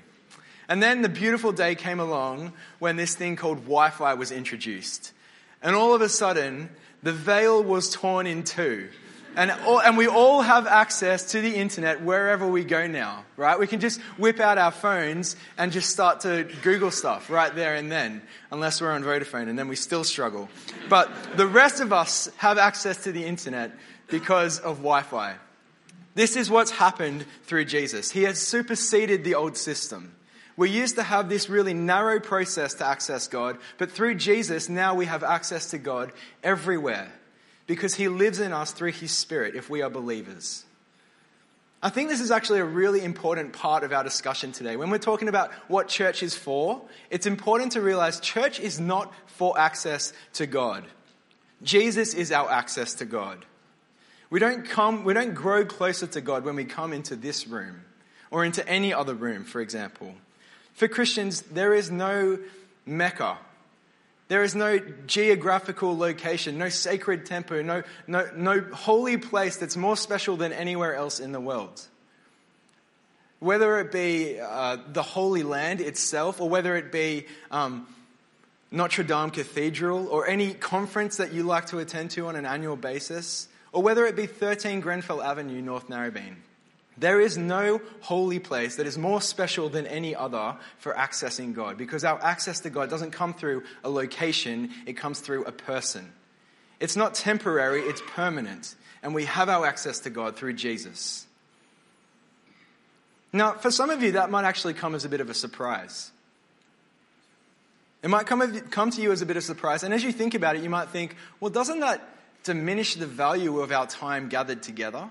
And 0.69 0.81
then 0.81 1.01
the 1.01 1.09
beautiful 1.09 1.51
day 1.51 1.73
came 1.73 1.99
along 1.99 2.53
when 2.77 2.95
this 2.95 3.15
thing 3.15 3.35
called 3.35 3.63
Wi 3.63 3.89
Fi 3.89 4.13
was 4.13 4.31
introduced. 4.31 5.11
And 5.63 5.75
all 5.75 5.95
of 5.95 6.01
a 6.01 6.09
sudden, 6.09 6.69
the 7.01 7.11
veil 7.11 7.63
was 7.63 7.89
torn 7.89 8.27
in 8.27 8.43
two. 8.43 8.89
And, 9.35 9.51
all, 9.65 9.79
and 9.79 9.97
we 9.97 10.07
all 10.07 10.41
have 10.41 10.67
access 10.67 11.31
to 11.31 11.41
the 11.41 11.55
internet 11.55 12.01
wherever 12.01 12.45
we 12.45 12.65
go 12.65 12.85
now, 12.87 13.23
right? 13.37 13.57
We 13.57 13.65
can 13.65 13.79
just 13.79 14.01
whip 14.17 14.41
out 14.41 14.57
our 14.57 14.71
phones 14.71 15.37
and 15.57 15.71
just 15.71 15.89
start 15.89 16.21
to 16.21 16.47
Google 16.63 16.91
stuff 16.91 17.29
right 17.29 17.53
there 17.55 17.75
and 17.75 17.89
then, 17.89 18.21
unless 18.51 18.81
we're 18.81 18.91
on 18.91 19.03
Vodafone, 19.03 19.47
and 19.47 19.57
then 19.57 19.69
we 19.69 19.77
still 19.77 20.03
struggle. 20.03 20.49
But 20.89 21.09
the 21.37 21.47
rest 21.47 21.79
of 21.79 21.93
us 21.93 22.29
have 22.37 22.57
access 22.57 23.03
to 23.05 23.13
the 23.13 23.23
internet 23.23 23.71
because 24.07 24.59
of 24.59 24.77
Wi 24.77 25.03
Fi. 25.03 25.35
This 26.13 26.35
is 26.35 26.49
what's 26.49 26.71
happened 26.71 27.25
through 27.43 27.65
Jesus. 27.65 28.11
He 28.11 28.23
has 28.23 28.37
superseded 28.37 29.23
the 29.23 29.35
old 29.35 29.55
system. 29.55 30.13
We 30.57 30.69
used 30.69 30.97
to 30.97 31.03
have 31.03 31.29
this 31.29 31.49
really 31.49 31.73
narrow 31.73 32.19
process 32.19 32.73
to 32.75 32.85
access 32.85 33.29
God, 33.29 33.57
but 33.77 33.91
through 33.91 34.15
Jesus, 34.15 34.67
now 34.67 34.93
we 34.93 35.05
have 35.05 35.23
access 35.23 35.69
to 35.69 35.77
God 35.77 36.11
everywhere 36.43 37.13
because 37.67 37.95
he 37.95 38.07
lives 38.07 38.39
in 38.39 38.53
us 38.53 38.71
through 38.71 38.91
his 38.91 39.11
spirit 39.11 39.55
if 39.55 39.69
we 39.69 39.81
are 39.81 39.89
believers. 39.89 40.65
I 41.83 41.89
think 41.89 42.09
this 42.09 42.21
is 42.21 42.29
actually 42.29 42.59
a 42.59 42.65
really 42.65 43.03
important 43.03 43.53
part 43.53 43.83
of 43.83 43.91
our 43.91 44.03
discussion 44.03 44.51
today. 44.51 44.75
When 44.75 44.91
we're 44.91 44.99
talking 44.99 45.27
about 45.27 45.51
what 45.67 45.87
church 45.87 46.21
is 46.21 46.35
for, 46.35 46.81
it's 47.09 47.25
important 47.25 47.71
to 47.71 47.81
realize 47.81 48.19
church 48.19 48.59
is 48.59 48.79
not 48.79 49.11
for 49.25 49.57
access 49.57 50.13
to 50.33 50.45
God. 50.45 50.83
Jesus 51.63 52.13
is 52.13 52.31
our 52.31 52.51
access 52.51 52.93
to 52.95 53.05
God. 53.05 53.45
We 54.29 54.39
don't 54.39 54.63
come, 54.63 55.03
we 55.03 55.13
don't 55.13 55.33
grow 55.33 55.65
closer 55.65 56.07
to 56.07 56.21
God 56.21 56.45
when 56.45 56.55
we 56.55 56.65
come 56.65 56.93
into 56.93 57.15
this 57.15 57.47
room 57.47 57.81
or 58.29 58.45
into 58.45 58.67
any 58.67 58.93
other 58.93 59.15
room, 59.15 59.43
for 59.43 59.59
example. 59.59 60.13
For 60.73 60.87
Christians, 60.87 61.41
there 61.41 61.73
is 61.73 61.89
no 61.91 62.39
Mecca 62.85 63.37
there 64.31 64.43
is 64.43 64.55
no 64.55 64.79
geographical 65.07 65.97
location, 65.97 66.57
no 66.57 66.69
sacred 66.69 67.25
temple, 67.25 67.61
no, 67.63 67.83
no, 68.07 68.29
no 68.33 68.61
holy 68.61 69.17
place 69.17 69.57
that's 69.57 69.75
more 69.75 69.97
special 69.97 70.37
than 70.37 70.53
anywhere 70.53 70.95
else 70.95 71.19
in 71.19 71.33
the 71.33 71.41
world. 71.41 71.85
Whether 73.39 73.81
it 73.81 73.91
be 73.91 74.39
uh, 74.39 74.77
the 74.87 75.03
Holy 75.03 75.43
Land 75.43 75.81
itself, 75.81 76.39
or 76.39 76.47
whether 76.47 76.77
it 76.77 76.93
be 76.93 77.25
um, 77.51 77.85
Notre 78.71 79.03
Dame 79.03 79.31
Cathedral, 79.31 80.07
or 80.07 80.25
any 80.25 80.53
conference 80.53 81.17
that 81.17 81.33
you 81.33 81.43
like 81.43 81.65
to 81.65 81.79
attend 81.79 82.11
to 82.11 82.27
on 82.27 82.37
an 82.37 82.45
annual 82.45 82.77
basis, 82.77 83.49
or 83.73 83.83
whether 83.83 84.05
it 84.05 84.15
be 84.15 84.27
13 84.27 84.79
Grenfell 84.79 85.21
Avenue, 85.21 85.61
North 85.61 85.89
Narrabeen. 85.89 86.35
There 87.01 87.19
is 87.19 87.35
no 87.35 87.81
holy 88.01 88.37
place 88.37 88.75
that 88.75 88.85
is 88.85 88.95
more 88.95 89.21
special 89.21 89.69
than 89.69 89.87
any 89.87 90.15
other 90.15 90.55
for 90.77 90.93
accessing 90.93 91.55
God 91.55 91.75
because 91.75 92.03
our 92.03 92.23
access 92.23 92.59
to 92.59 92.69
God 92.69 92.91
doesn't 92.91 93.09
come 93.09 93.33
through 93.33 93.63
a 93.83 93.89
location, 93.89 94.69
it 94.85 94.93
comes 94.93 95.19
through 95.19 95.45
a 95.45 95.51
person. 95.51 96.13
It's 96.79 96.95
not 96.95 97.15
temporary, 97.15 97.81
it's 97.81 98.03
permanent. 98.05 98.75
And 99.01 99.15
we 99.15 99.25
have 99.25 99.49
our 99.49 99.65
access 99.65 100.01
to 100.01 100.11
God 100.11 100.35
through 100.35 100.53
Jesus. 100.53 101.25
Now, 103.33 103.53
for 103.53 103.71
some 103.71 103.89
of 103.89 104.03
you, 104.03 104.11
that 104.11 104.29
might 104.29 104.45
actually 104.45 104.75
come 104.75 104.93
as 104.93 105.03
a 105.03 105.09
bit 105.09 105.21
of 105.21 105.29
a 105.31 105.33
surprise. 105.33 106.11
It 108.03 108.11
might 108.11 108.27
come, 108.27 108.59
come 108.69 108.91
to 108.91 109.01
you 109.01 109.11
as 109.11 109.23
a 109.23 109.25
bit 109.25 109.37
of 109.37 109.43
a 109.43 109.45
surprise. 109.45 109.81
And 109.81 109.91
as 109.91 110.03
you 110.03 110.11
think 110.11 110.35
about 110.35 110.55
it, 110.55 110.61
you 110.61 110.69
might 110.69 110.89
think, 110.89 111.15
well, 111.39 111.49
doesn't 111.49 111.79
that 111.79 112.07
diminish 112.43 112.93
the 112.93 113.07
value 113.07 113.59
of 113.59 113.71
our 113.71 113.87
time 113.87 114.29
gathered 114.29 114.61
together? 114.61 115.09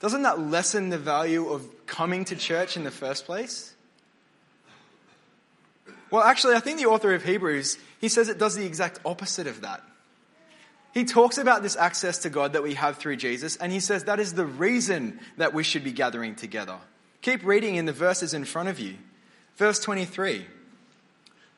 Doesn't 0.00 0.22
that 0.22 0.38
lessen 0.38 0.90
the 0.90 0.98
value 0.98 1.48
of 1.48 1.86
coming 1.86 2.24
to 2.26 2.36
church 2.36 2.76
in 2.76 2.84
the 2.84 2.90
first 2.90 3.26
place? 3.26 3.74
Well, 6.10 6.22
actually, 6.22 6.54
I 6.54 6.60
think 6.60 6.78
the 6.78 6.86
author 6.86 7.14
of 7.14 7.24
Hebrews, 7.24 7.78
he 8.00 8.08
says 8.08 8.28
it 8.28 8.38
does 8.38 8.54
the 8.54 8.64
exact 8.64 9.00
opposite 9.04 9.46
of 9.46 9.62
that. 9.62 9.82
He 10.94 11.04
talks 11.04 11.36
about 11.36 11.62
this 11.62 11.76
access 11.76 12.18
to 12.18 12.30
God 12.30 12.54
that 12.54 12.62
we 12.62 12.74
have 12.74 12.96
through 12.96 13.16
Jesus, 13.16 13.56
and 13.56 13.70
he 13.70 13.80
says 13.80 14.04
that 14.04 14.20
is 14.20 14.34
the 14.34 14.46
reason 14.46 15.20
that 15.36 15.52
we 15.52 15.62
should 15.62 15.84
be 15.84 15.92
gathering 15.92 16.34
together. 16.34 16.76
Keep 17.20 17.44
reading 17.44 17.74
in 17.74 17.84
the 17.84 17.92
verses 17.92 18.32
in 18.32 18.44
front 18.44 18.68
of 18.68 18.80
you. 18.80 18.94
Verse 19.56 19.78
23 19.80 20.46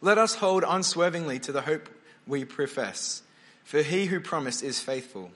Let 0.01 0.19
us 0.19 0.35
hold 0.35 0.65
unswervingly 0.67 1.39
to 1.41 1.53
the 1.53 1.63
hope 1.63 1.89
we 2.27 2.45
profess, 2.45 3.23
for 3.63 3.83
he 3.83 4.07
who 4.07 4.19
promised 4.19 4.65
is 4.65 4.81
faithful. 4.81 5.31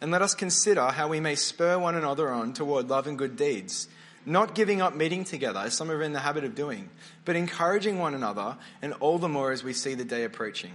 And 0.00 0.10
let 0.10 0.22
us 0.22 0.34
consider 0.34 0.86
how 0.86 1.08
we 1.08 1.20
may 1.20 1.34
spur 1.34 1.78
one 1.78 1.94
another 1.94 2.30
on 2.30 2.52
toward 2.52 2.88
love 2.88 3.06
and 3.06 3.18
good 3.18 3.36
deeds, 3.36 3.88
not 4.24 4.54
giving 4.54 4.80
up 4.80 4.94
meeting 4.94 5.24
together, 5.24 5.60
as 5.60 5.74
some 5.74 5.90
are 5.90 6.02
in 6.02 6.12
the 6.12 6.20
habit 6.20 6.44
of 6.44 6.54
doing, 6.54 6.88
but 7.24 7.36
encouraging 7.36 7.98
one 7.98 8.14
another, 8.14 8.56
and 8.80 8.94
all 8.94 9.18
the 9.18 9.28
more 9.28 9.52
as 9.52 9.62
we 9.62 9.72
see 9.72 9.94
the 9.94 10.04
day 10.04 10.24
approaching. 10.24 10.72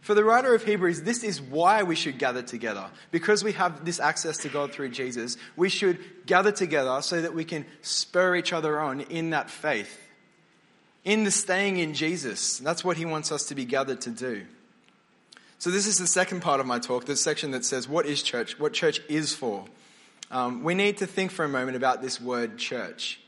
For 0.00 0.14
the 0.14 0.24
writer 0.24 0.54
of 0.54 0.64
Hebrews, 0.64 1.02
this 1.02 1.22
is 1.22 1.40
why 1.40 1.82
we 1.82 1.94
should 1.94 2.18
gather 2.18 2.42
together. 2.42 2.86
Because 3.10 3.44
we 3.44 3.52
have 3.52 3.84
this 3.84 4.00
access 4.00 4.38
to 4.38 4.48
God 4.48 4.72
through 4.72 4.90
Jesus, 4.90 5.36
we 5.56 5.68
should 5.68 5.98
gather 6.24 6.52
together 6.52 7.02
so 7.02 7.20
that 7.20 7.34
we 7.34 7.44
can 7.44 7.66
spur 7.82 8.36
each 8.36 8.52
other 8.52 8.80
on 8.80 9.00
in 9.02 9.30
that 9.30 9.50
faith, 9.50 10.00
in 11.04 11.24
the 11.24 11.30
staying 11.30 11.78
in 11.78 11.94
Jesus. 11.94 12.58
That's 12.58 12.84
what 12.84 12.96
he 12.96 13.04
wants 13.04 13.32
us 13.32 13.44
to 13.46 13.54
be 13.54 13.64
gathered 13.64 14.00
to 14.02 14.10
do. 14.10 14.46
So, 15.60 15.70
this 15.70 15.88
is 15.88 15.98
the 15.98 16.06
second 16.06 16.40
part 16.40 16.60
of 16.60 16.66
my 16.66 16.78
talk, 16.78 17.06
the 17.06 17.16
section 17.16 17.50
that 17.50 17.64
says, 17.64 17.88
What 17.88 18.06
is 18.06 18.22
church? 18.22 18.60
What 18.60 18.72
church 18.72 19.00
is 19.08 19.34
for. 19.34 19.64
Um, 20.30 20.62
we 20.62 20.74
need 20.74 20.98
to 20.98 21.06
think 21.06 21.32
for 21.32 21.44
a 21.44 21.48
moment 21.48 21.76
about 21.76 22.00
this 22.00 22.20
word 22.20 22.58
church. 22.58 23.20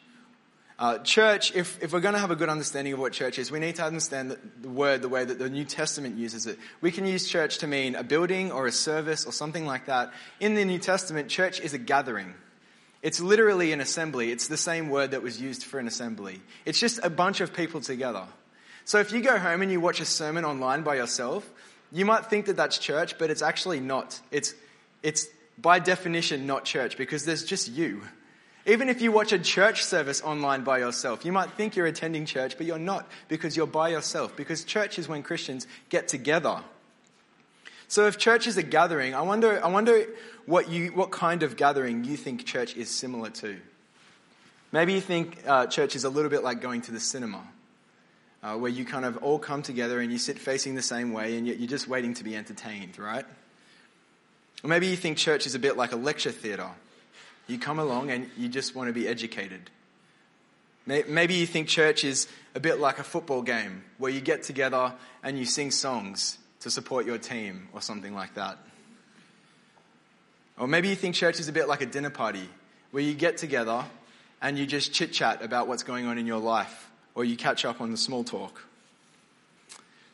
Uh, 0.78 0.98
church, 0.98 1.54
if, 1.56 1.82
if 1.82 1.92
we're 1.92 2.00
going 2.00 2.14
to 2.14 2.20
have 2.20 2.30
a 2.30 2.36
good 2.36 2.48
understanding 2.48 2.92
of 2.92 3.00
what 3.00 3.12
church 3.12 3.38
is, 3.38 3.50
we 3.50 3.58
need 3.58 3.76
to 3.76 3.84
understand 3.84 4.30
the, 4.30 4.38
the 4.62 4.68
word 4.68 5.02
the 5.02 5.08
way 5.08 5.24
that 5.24 5.40
the 5.40 5.50
New 5.50 5.64
Testament 5.64 6.16
uses 6.16 6.46
it. 6.46 6.58
We 6.80 6.92
can 6.92 7.04
use 7.04 7.28
church 7.28 7.58
to 7.58 7.66
mean 7.66 7.96
a 7.96 8.04
building 8.04 8.52
or 8.52 8.66
a 8.66 8.72
service 8.72 9.26
or 9.26 9.32
something 9.32 9.66
like 9.66 9.86
that. 9.86 10.12
In 10.38 10.54
the 10.54 10.64
New 10.64 10.78
Testament, 10.78 11.28
church 11.28 11.60
is 11.60 11.74
a 11.74 11.78
gathering. 11.78 12.32
It's 13.02 13.20
literally 13.20 13.72
an 13.72 13.80
assembly. 13.80 14.30
It's 14.30 14.46
the 14.46 14.56
same 14.56 14.88
word 14.88 15.10
that 15.10 15.22
was 15.22 15.40
used 15.40 15.64
for 15.64 15.80
an 15.80 15.88
assembly. 15.88 16.40
It's 16.64 16.78
just 16.78 17.00
a 17.02 17.10
bunch 17.10 17.40
of 17.40 17.52
people 17.52 17.80
together. 17.80 18.24
So 18.84 19.00
if 19.00 19.12
you 19.12 19.20
go 19.20 19.36
home 19.36 19.62
and 19.62 19.72
you 19.72 19.80
watch 19.80 20.00
a 20.00 20.04
sermon 20.04 20.44
online 20.44 20.82
by 20.82 20.94
yourself, 20.94 21.50
you 21.92 22.04
might 22.04 22.26
think 22.26 22.46
that 22.46 22.56
that's 22.56 22.78
church, 22.78 23.18
but 23.18 23.30
it's 23.30 23.42
actually 23.42 23.80
not. 23.80 24.20
It's, 24.30 24.54
it's 25.02 25.26
by 25.58 25.78
definition 25.78 26.46
not 26.46 26.64
church 26.64 26.96
because 26.96 27.24
there's 27.24 27.44
just 27.44 27.70
you. 27.70 28.02
Even 28.66 28.88
if 28.88 29.00
you 29.00 29.10
watch 29.10 29.32
a 29.32 29.38
church 29.38 29.84
service 29.84 30.22
online 30.22 30.62
by 30.64 30.78
yourself, 30.78 31.24
you 31.24 31.32
might 31.32 31.50
think 31.52 31.76
you're 31.76 31.86
attending 31.86 32.26
church, 32.26 32.56
but 32.56 32.66
you're 32.66 32.78
not 32.78 33.08
because 33.28 33.56
you're 33.56 33.66
by 33.66 33.88
yourself. 33.88 34.36
Because 34.36 34.64
church 34.64 34.98
is 34.98 35.08
when 35.08 35.22
Christians 35.22 35.66
get 35.88 36.08
together. 36.08 36.60
So 37.88 38.06
if 38.06 38.18
church 38.18 38.46
is 38.46 38.56
a 38.56 38.62
gathering, 38.62 39.14
I 39.14 39.22
wonder, 39.22 39.64
I 39.64 39.68
wonder 39.68 40.04
what, 40.46 40.68
you, 40.68 40.88
what 40.88 41.10
kind 41.10 41.42
of 41.42 41.56
gathering 41.56 42.04
you 42.04 42.16
think 42.16 42.44
church 42.44 42.76
is 42.76 42.88
similar 42.88 43.30
to. 43.30 43.56
Maybe 44.70 44.92
you 44.92 45.00
think 45.00 45.38
uh, 45.46 45.66
church 45.66 45.96
is 45.96 46.04
a 46.04 46.10
little 46.10 46.30
bit 46.30 46.44
like 46.44 46.60
going 46.60 46.82
to 46.82 46.92
the 46.92 47.00
cinema 47.00 47.42
uh, 48.42 48.56
where 48.56 48.70
you 48.70 48.84
kind 48.84 49.04
of 49.04 49.18
all 49.18 49.38
come 49.38 49.62
together 49.62 50.00
and 50.00 50.10
you 50.10 50.18
sit 50.18 50.38
facing 50.38 50.74
the 50.74 50.82
same 50.82 51.12
way 51.12 51.36
and 51.36 51.46
yet 51.46 51.58
you're 51.58 51.68
just 51.68 51.88
waiting 51.88 52.14
to 52.14 52.24
be 52.24 52.34
entertained, 52.34 52.98
right? 52.98 53.24
Or 54.64 54.68
maybe 54.68 54.86
you 54.86 54.96
think 54.96 55.18
church 55.18 55.46
is 55.46 55.54
a 55.54 55.58
bit 55.58 55.76
like 55.76 55.92
a 55.92 55.96
lecture 55.96 56.32
theatre. 56.32 56.70
You 57.46 57.58
come 57.58 57.78
along 57.78 58.10
and 58.10 58.30
you 58.36 58.48
just 58.48 58.74
want 58.74 58.88
to 58.88 58.92
be 58.92 59.06
educated. 59.08 59.70
Maybe 60.86 61.34
you 61.34 61.46
think 61.46 61.68
church 61.68 62.04
is 62.04 62.26
a 62.54 62.60
bit 62.60 62.80
like 62.80 62.98
a 62.98 63.04
football 63.04 63.42
game 63.42 63.84
where 63.98 64.10
you 64.10 64.20
get 64.20 64.42
together 64.42 64.94
and 65.22 65.38
you 65.38 65.44
sing 65.44 65.70
songs 65.70 66.38
to 66.60 66.70
support 66.70 67.06
your 67.06 67.18
team 67.18 67.68
or 67.72 67.80
something 67.80 68.14
like 68.14 68.34
that. 68.34 68.58
Or 70.58 70.66
maybe 70.66 70.88
you 70.88 70.94
think 70.94 71.14
church 71.14 71.38
is 71.38 71.48
a 71.48 71.52
bit 71.52 71.68
like 71.68 71.80
a 71.80 71.86
dinner 71.86 72.10
party 72.10 72.48
where 72.90 73.02
you 73.02 73.14
get 73.14 73.36
together 73.36 73.84
and 74.42 74.58
you 74.58 74.66
just 74.66 74.92
chit 74.92 75.12
chat 75.12 75.42
about 75.42 75.68
what's 75.68 75.82
going 75.82 76.06
on 76.06 76.18
in 76.18 76.26
your 76.26 76.40
life 76.40 76.89
or 77.20 77.24
you 77.24 77.36
catch 77.36 77.66
up 77.66 77.82
on 77.82 77.90
the 77.90 77.98
small 77.98 78.24
talk. 78.24 78.62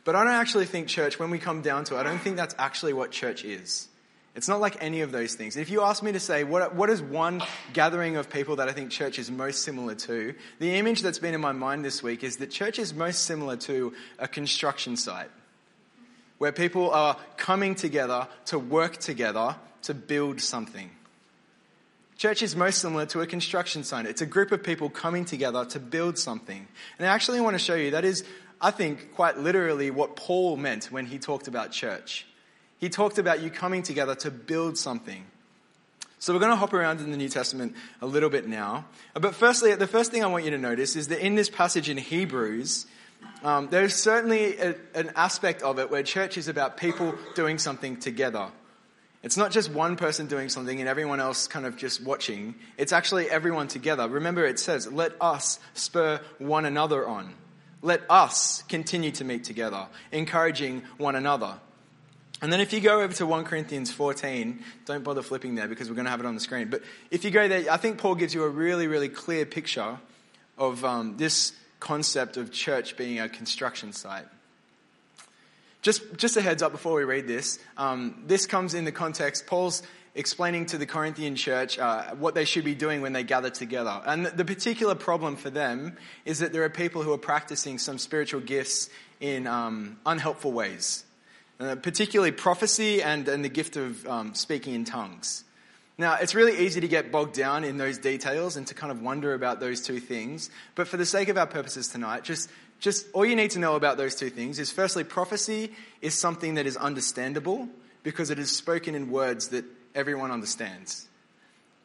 But 0.02 0.16
I 0.16 0.24
don't 0.24 0.32
actually 0.32 0.66
think 0.66 0.88
church, 0.88 1.20
when 1.20 1.30
we 1.30 1.38
come 1.38 1.62
down 1.62 1.84
to 1.84 1.94
it, 1.94 2.00
I 2.00 2.02
don't 2.02 2.18
think 2.18 2.36
that's 2.36 2.56
actually 2.58 2.94
what 2.94 3.12
church 3.12 3.44
is. 3.44 3.86
It's 4.34 4.48
not 4.48 4.60
like 4.60 4.76
any 4.82 5.02
of 5.02 5.12
those 5.12 5.36
things. 5.36 5.56
If 5.56 5.70
you 5.70 5.82
ask 5.82 6.02
me 6.02 6.10
to 6.12 6.20
say, 6.20 6.42
what, 6.42 6.74
what 6.74 6.90
is 6.90 7.00
one 7.00 7.42
gathering 7.72 8.16
of 8.16 8.28
people 8.28 8.56
that 8.56 8.68
I 8.68 8.72
think 8.72 8.90
church 8.90 9.20
is 9.20 9.30
most 9.30 9.62
similar 9.62 9.94
to, 9.94 10.34
the 10.58 10.74
image 10.74 11.02
that's 11.02 11.20
been 11.20 11.32
in 11.32 11.40
my 11.40 11.52
mind 11.52 11.84
this 11.84 12.02
week 12.02 12.24
is 12.24 12.38
that 12.38 12.50
church 12.50 12.80
is 12.80 12.92
most 12.92 13.22
similar 13.22 13.56
to 13.58 13.94
a 14.18 14.26
construction 14.26 14.96
site 14.96 15.30
where 16.38 16.50
people 16.50 16.90
are 16.90 17.16
coming 17.36 17.76
together 17.76 18.26
to 18.46 18.58
work 18.58 18.96
together 18.96 19.54
to 19.82 19.94
build 19.94 20.40
something. 20.40 20.90
Church 22.18 22.42
is 22.42 22.56
most 22.56 22.80
similar 22.80 23.04
to 23.06 23.20
a 23.20 23.26
construction 23.26 23.84
site. 23.84 24.06
It's 24.06 24.22
a 24.22 24.26
group 24.26 24.50
of 24.50 24.62
people 24.62 24.88
coming 24.88 25.26
together 25.26 25.66
to 25.66 25.78
build 25.78 26.18
something. 26.18 26.66
And 26.98 27.06
I 27.06 27.10
actually 27.10 27.40
want 27.40 27.54
to 27.54 27.58
show 27.58 27.74
you 27.74 27.90
that 27.90 28.06
is, 28.06 28.24
I 28.60 28.70
think, 28.70 29.14
quite 29.14 29.38
literally 29.38 29.90
what 29.90 30.16
Paul 30.16 30.56
meant 30.56 30.86
when 30.86 31.04
he 31.04 31.18
talked 31.18 31.46
about 31.46 31.72
church. 31.72 32.26
He 32.78 32.88
talked 32.88 33.18
about 33.18 33.42
you 33.42 33.50
coming 33.50 33.82
together 33.82 34.14
to 34.16 34.30
build 34.30 34.78
something. 34.78 35.24
So 36.18 36.32
we're 36.32 36.40
going 36.40 36.52
to 36.52 36.56
hop 36.56 36.72
around 36.72 37.00
in 37.00 37.10
the 37.10 37.16
New 37.18 37.28
Testament 37.28 37.74
a 38.00 38.06
little 38.06 38.30
bit 38.30 38.48
now. 38.48 38.86
But 39.12 39.34
firstly, 39.34 39.74
the 39.74 39.86
first 39.86 40.10
thing 40.10 40.24
I 40.24 40.26
want 40.28 40.44
you 40.44 40.50
to 40.52 40.58
notice 40.58 40.96
is 40.96 41.08
that 41.08 41.24
in 41.24 41.34
this 41.34 41.50
passage 41.50 41.90
in 41.90 41.98
Hebrews, 41.98 42.86
um, 43.44 43.68
there's 43.70 43.94
certainly 43.94 44.56
a, 44.56 44.74
an 44.94 45.12
aspect 45.16 45.62
of 45.62 45.78
it 45.78 45.90
where 45.90 46.02
church 46.02 46.38
is 46.38 46.48
about 46.48 46.78
people 46.78 47.14
doing 47.34 47.58
something 47.58 47.98
together. 47.98 48.48
It's 49.22 49.36
not 49.36 49.50
just 49.50 49.70
one 49.70 49.96
person 49.96 50.26
doing 50.26 50.48
something 50.48 50.78
and 50.78 50.88
everyone 50.88 51.20
else 51.20 51.48
kind 51.48 51.66
of 51.66 51.76
just 51.76 52.02
watching. 52.02 52.54
It's 52.76 52.92
actually 52.92 53.28
everyone 53.28 53.68
together. 53.68 54.08
Remember, 54.08 54.44
it 54.44 54.58
says, 54.58 54.90
let 54.90 55.12
us 55.20 55.58
spur 55.74 56.20
one 56.38 56.64
another 56.64 57.06
on. 57.06 57.34
Let 57.82 58.02
us 58.10 58.62
continue 58.68 59.10
to 59.12 59.24
meet 59.24 59.44
together, 59.44 59.86
encouraging 60.12 60.82
one 60.96 61.16
another. 61.16 61.54
And 62.42 62.52
then 62.52 62.60
if 62.60 62.72
you 62.72 62.80
go 62.80 63.00
over 63.00 63.14
to 63.14 63.26
1 63.26 63.44
Corinthians 63.44 63.90
14, 63.90 64.62
don't 64.84 65.02
bother 65.02 65.22
flipping 65.22 65.54
there 65.54 65.68
because 65.68 65.88
we're 65.88 65.94
going 65.94 66.04
to 66.04 66.10
have 66.10 66.20
it 66.20 66.26
on 66.26 66.34
the 66.34 66.40
screen. 66.40 66.68
But 66.68 66.82
if 67.10 67.24
you 67.24 67.30
go 67.30 67.48
there, 67.48 67.70
I 67.70 67.78
think 67.78 67.98
Paul 67.98 68.14
gives 68.14 68.34
you 68.34 68.44
a 68.44 68.48
really, 68.48 68.86
really 68.88 69.08
clear 69.08 69.46
picture 69.46 69.98
of 70.58 70.84
um, 70.84 71.16
this 71.16 71.52
concept 71.80 72.36
of 72.36 72.52
church 72.52 72.96
being 72.96 73.20
a 73.20 73.28
construction 73.28 73.92
site. 73.92 74.26
Just, 75.86 76.16
just 76.16 76.36
a 76.36 76.42
heads 76.42 76.64
up 76.64 76.72
before 76.72 76.94
we 76.94 77.04
read 77.04 77.28
this. 77.28 77.60
Um, 77.76 78.24
this 78.26 78.44
comes 78.46 78.74
in 78.74 78.84
the 78.84 78.90
context, 78.90 79.46
Paul's 79.46 79.84
explaining 80.16 80.66
to 80.66 80.78
the 80.78 80.84
Corinthian 80.84 81.36
church 81.36 81.78
uh, 81.78 82.06
what 82.16 82.34
they 82.34 82.44
should 82.44 82.64
be 82.64 82.74
doing 82.74 83.02
when 83.02 83.12
they 83.12 83.22
gather 83.22 83.50
together. 83.50 84.02
And 84.04 84.26
the 84.26 84.44
particular 84.44 84.96
problem 84.96 85.36
for 85.36 85.48
them 85.48 85.96
is 86.24 86.40
that 86.40 86.52
there 86.52 86.64
are 86.64 86.70
people 86.70 87.04
who 87.04 87.12
are 87.12 87.18
practicing 87.18 87.78
some 87.78 87.98
spiritual 87.98 88.40
gifts 88.40 88.90
in 89.20 89.46
um, 89.46 89.96
unhelpful 90.04 90.50
ways, 90.50 91.04
uh, 91.60 91.76
particularly 91.76 92.32
prophecy 92.32 93.00
and, 93.00 93.28
and 93.28 93.44
the 93.44 93.48
gift 93.48 93.76
of 93.76 94.04
um, 94.08 94.34
speaking 94.34 94.74
in 94.74 94.84
tongues. 94.84 95.44
Now, 95.98 96.16
it's 96.20 96.34
really 96.34 96.66
easy 96.66 96.80
to 96.80 96.88
get 96.88 97.10
bogged 97.10 97.34
down 97.34 97.64
in 97.64 97.78
those 97.78 97.96
details 97.96 98.56
and 98.56 98.66
to 98.66 98.74
kind 98.74 98.90
of 98.90 99.00
wonder 99.00 99.32
about 99.32 99.60
those 99.60 99.80
two 99.80 99.98
things. 99.98 100.50
But 100.74 100.88
for 100.88 100.98
the 100.98 101.06
sake 101.06 101.28
of 101.28 101.38
our 101.38 101.46
purposes 101.46 101.88
tonight, 101.88 102.22
just 102.22 102.50
just 102.80 103.06
all 103.12 103.24
you 103.24 103.36
need 103.36 103.52
to 103.52 103.58
know 103.58 103.76
about 103.76 103.96
those 103.96 104.14
two 104.14 104.30
things 104.30 104.58
is 104.58 104.70
firstly, 104.70 105.04
prophecy 105.04 105.72
is 106.02 106.14
something 106.14 106.54
that 106.54 106.66
is 106.66 106.76
understandable 106.76 107.68
because 108.02 108.30
it 108.30 108.38
is 108.38 108.54
spoken 108.54 108.94
in 108.94 109.10
words 109.10 109.48
that 109.48 109.64
everyone 109.94 110.30
understands. 110.30 111.08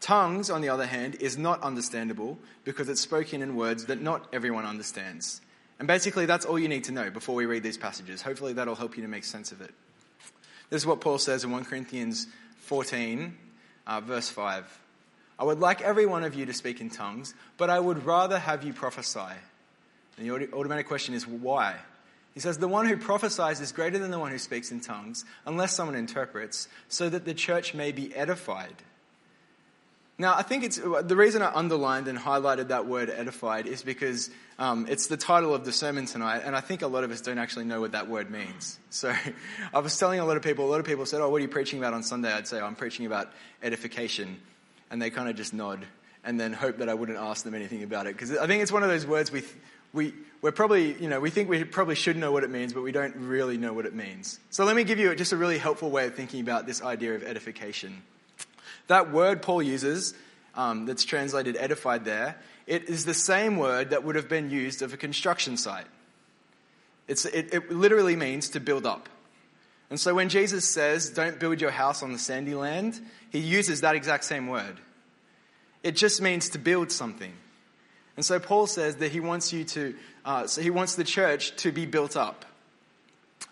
Tongues, 0.01 0.49
on 0.49 0.61
the 0.61 0.69
other 0.69 0.85
hand, 0.85 1.15
is 1.15 1.37
not 1.37 1.61
understandable 1.61 2.37
because 2.63 2.89
it's 2.89 3.01
spoken 3.01 3.41
in 3.41 3.55
words 3.55 3.85
that 3.85 4.01
not 4.01 4.27
everyone 4.33 4.65
understands. 4.65 5.41
And 5.79 5.87
basically, 5.87 6.25
that's 6.25 6.45
all 6.45 6.59
you 6.59 6.67
need 6.67 6.83
to 6.85 6.91
know 6.91 7.09
before 7.09 7.35
we 7.35 7.45
read 7.45 7.63
these 7.63 7.77
passages. 7.77 8.21
Hopefully, 8.21 8.53
that'll 8.53 8.75
help 8.75 8.97
you 8.97 9.03
to 9.03 9.09
make 9.09 9.23
sense 9.23 9.51
of 9.51 9.61
it. 9.61 9.71
This 10.69 10.81
is 10.81 10.85
what 10.85 11.01
Paul 11.01 11.17
says 11.17 11.43
in 11.43 11.51
1 11.51 11.65
Corinthians 11.65 12.27
14, 12.57 13.37
uh, 13.87 14.01
verse 14.01 14.29
5. 14.29 14.79
I 15.39 15.43
would 15.43 15.59
like 15.59 15.81
every 15.81 16.05
one 16.05 16.23
of 16.23 16.35
you 16.35 16.45
to 16.45 16.53
speak 16.53 16.81
in 16.81 16.89
tongues, 16.89 17.33
but 17.57 17.69
I 17.69 17.79
would 17.79 18.05
rather 18.05 18.37
have 18.37 18.63
you 18.63 18.73
prophesy. 18.73 19.35
And 20.17 20.29
the 20.29 20.53
automatic 20.53 20.87
question 20.87 21.13
is, 21.13 21.25
why? 21.25 21.77
He 22.33 22.39
says, 22.39 22.57
The 22.57 22.67
one 22.67 22.85
who 22.85 22.97
prophesies 22.97 23.59
is 23.59 23.71
greater 23.71 23.99
than 23.99 24.11
the 24.11 24.19
one 24.19 24.31
who 24.31 24.37
speaks 24.37 24.71
in 24.71 24.79
tongues, 24.79 25.25
unless 25.45 25.75
someone 25.75 25.95
interprets, 25.95 26.67
so 26.87 27.09
that 27.09 27.25
the 27.25 27.33
church 27.33 27.73
may 27.73 27.91
be 27.91 28.13
edified. 28.15 28.75
Now, 30.17 30.35
I 30.35 30.43
think 30.43 30.63
it's 30.63 30.77
the 30.77 31.15
reason 31.15 31.41
I 31.41 31.51
underlined 31.51 32.07
and 32.07 32.17
highlighted 32.17 32.67
that 32.67 32.85
word 32.85 33.09
edified 33.09 33.65
is 33.65 33.81
because 33.81 34.29
um, 34.59 34.85
it's 34.87 35.07
the 35.07 35.17
title 35.17 35.55
of 35.55 35.65
the 35.65 35.71
sermon 35.71 36.05
tonight, 36.05 36.43
and 36.45 36.55
I 36.55 36.61
think 36.61 36.83
a 36.83 36.87
lot 36.87 37.03
of 37.03 37.09
us 37.09 37.21
don't 37.21 37.39
actually 37.39 37.65
know 37.65 37.81
what 37.81 37.93
that 37.93 38.07
word 38.07 38.29
means. 38.29 38.77
So 38.91 39.11
I 39.73 39.79
was 39.79 39.97
telling 39.97 40.19
a 40.19 40.25
lot 40.25 40.37
of 40.37 40.43
people, 40.43 40.65
a 40.65 40.69
lot 40.69 40.79
of 40.79 40.85
people 40.85 41.07
said, 41.07 41.21
Oh, 41.21 41.29
what 41.29 41.37
are 41.37 41.41
you 41.41 41.47
preaching 41.47 41.79
about 41.79 41.95
on 41.95 42.03
Sunday? 42.03 42.31
I'd 42.31 42.47
say, 42.47 42.59
oh, 42.59 42.65
I'm 42.65 42.75
preaching 42.75 43.07
about 43.07 43.31
edification. 43.63 44.37
And 44.91 45.01
they 45.01 45.09
kind 45.09 45.27
of 45.27 45.35
just 45.35 45.53
nod 45.53 45.85
and 46.23 46.39
then 46.39 46.53
hope 46.53 46.77
that 46.77 46.89
I 46.89 46.93
wouldn't 46.93 47.17
ask 47.17 47.43
them 47.43 47.55
anything 47.55 47.81
about 47.81 48.05
it. 48.05 48.13
Because 48.13 48.37
I 48.37 48.45
think 48.45 48.61
it's 48.61 48.71
one 48.71 48.83
of 48.83 48.89
those 48.89 49.07
words 49.07 49.31
we, 49.31 49.41
we, 49.93 50.13
we're 50.41 50.51
probably, 50.51 50.93
you 50.93 51.09
know, 51.09 51.19
we 51.19 51.29
think 51.29 51.49
we 51.49 51.63
probably 51.63 51.95
should 51.95 52.17
know 52.17 52.31
what 52.31 52.43
it 52.43 52.49
means, 52.49 52.73
but 52.73 52.81
we 52.81 52.91
don't 52.91 53.15
really 53.15 53.57
know 53.57 53.73
what 53.73 53.85
it 53.85 53.93
means. 53.93 54.39
So 54.49 54.65
let 54.65 54.75
me 54.75 54.83
give 54.83 54.99
you 54.99 55.13
just 55.15 55.33
a 55.33 55.37
really 55.37 55.57
helpful 55.57 55.91
way 55.91 56.07
of 56.07 56.15
thinking 56.15 56.41
about 56.41 56.65
this 56.65 56.81
idea 56.81 57.15
of 57.15 57.23
edification. 57.23 58.01
That 58.87 59.11
word 59.11 59.41
Paul 59.41 59.61
uses, 59.61 60.13
um, 60.55 60.85
that's 60.85 61.05
translated 61.05 61.55
edified 61.57 62.05
there, 62.05 62.37
it 62.67 62.89
is 62.89 63.05
the 63.05 63.13
same 63.13 63.57
word 63.57 63.89
that 63.89 64.03
would 64.03 64.15
have 64.15 64.29
been 64.29 64.49
used 64.49 64.81
of 64.81 64.93
a 64.93 64.97
construction 64.97 65.57
site. 65.57 65.87
It, 67.07 67.25
it 67.25 67.71
literally 67.71 68.15
means 68.15 68.49
to 68.49 68.59
build 68.59 68.85
up. 68.85 69.09
And 69.89 69.99
so 69.99 70.15
when 70.15 70.29
Jesus 70.29 70.67
says, 70.67 71.09
don't 71.09 71.37
build 71.37 71.59
your 71.59 71.71
house 71.71 72.01
on 72.01 72.13
the 72.13 72.19
sandy 72.19 72.55
land, 72.55 73.01
he 73.29 73.39
uses 73.39 73.81
that 73.81 73.95
exact 73.95 74.23
same 74.23 74.47
word. 74.47 74.77
It 75.83 75.97
just 75.97 76.21
means 76.21 76.49
to 76.49 76.59
build 76.59 76.91
something. 76.91 77.33
And 78.21 78.25
so 78.27 78.39
Paul 78.39 78.67
says 78.67 78.97
that 78.97 79.11
he 79.11 79.19
wants 79.19 79.51
you 79.51 79.63
to, 79.63 79.95
uh, 80.25 80.45
so 80.45 80.61
he 80.61 80.69
wants 80.69 80.93
the 80.93 81.03
church 81.03 81.55
to 81.55 81.71
be 81.71 81.87
built 81.87 82.15
up. 82.15 82.45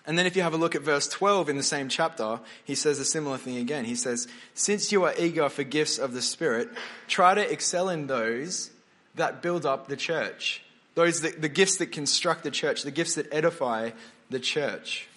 And 0.05 0.15
then 0.15 0.27
if 0.27 0.35
you 0.35 0.43
have 0.43 0.53
a 0.53 0.57
look 0.57 0.75
at 0.75 0.83
verse 0.83 1.07
12 1.07 1.49
in 1.49 1.57
the 1.57 1.63
same 1.63 1.89
chapter, 1.89 2.39
he 2.65 2.75
says 2.75 2.99
a 2.99 3.03
similar 3.03 3.39
thing 3.39 3.57
again. 3.57 3.85
He 3.85 3.95
says, 3.95 4.27
Since 4.53 4.91
you 4.91 5.05
are 5.05 5.13
eager 5.17 5.49
for 5.49 5.63
gifts 5.63 5.97
of 5.97 6.13
the 6.13 6.21
Spirit, 6.21 6.69
try 7.07 7.33
to 7.33 7.51
excel 7.51 7.89
in 7.89 8.05
those 8.05 8.69
that 9.15 9.41
build 9.41 9.65
up 9.65 9.87
the 9.87 9.97
church. 9.97 10.61
Those 10.93 11.21
that, 11.21 11.41
the 11.41 11.49
gifts 11.49 11.77
that 11.77 11.87
construct 11.87 12.43
the 12.43 12.51
church, 12.51 12.83
the 12.83 12.91
gifts 12.91 13.15
that 13.15 13.25
edify 13.33 13.89
the 14.29 14.39
church. 14.39 15.07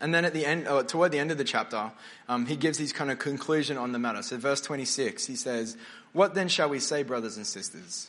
And 0.00 0.14
then 0.14 0.24
at 0.24 0.34
the 0.34 0.46
end, 0.46 0.68
or 0.68 0.84
toward 0.84 1.10
the 1.10 1.18
end 1.18 1.32
of 1.32 1.38
the 1.38 1.42
chapter, 1.42 1.90
um, 2.28 2.46
he 2.46 2.54
gives 2.54 2.78
his 2.78 2.92
kind 2.92 3.10
of 3.10 3.18
conclusion 3.18 3.76
on 3.76 3.90
the 3.90 3.98
matter. 3.98 4.22
So 4.22 4.36
verse 4.36 4.60
26, 4.60 5.26
he 5.26 5.34
says, 5.34 5.76
What 6.12 6.36
then 6.36 6.46
shall 6.46 6.68
we 6.68 6.78
say, 6.78 7.02
brothers 7.02 7.36
and 7.36 7.44
sisters? 7.44 8.08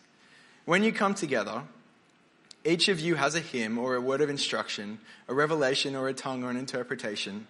When 0.66 0.84
you 0.84 0.94
come 0.94 1.14
together, 1.14 1.64
each 2.64 2.88
of 2.88 3.00
you 3.00 3.16
has 3.16 3.36
a 3.36 3.42
hymn 3.42 3.78
or 3.78 3.96
a 3.96 4.02
word 4.02 4.22
of 4.22 4.30
instruction, 4.30 5.00
a 5.28 5.34
revelation 5.34 5.96
or 5.96 6.08
a 6.08 6.14
tongue 6.14 6.44
or 6.44 6.50
an 6.50 6.58
interpretation. 6.58 7.48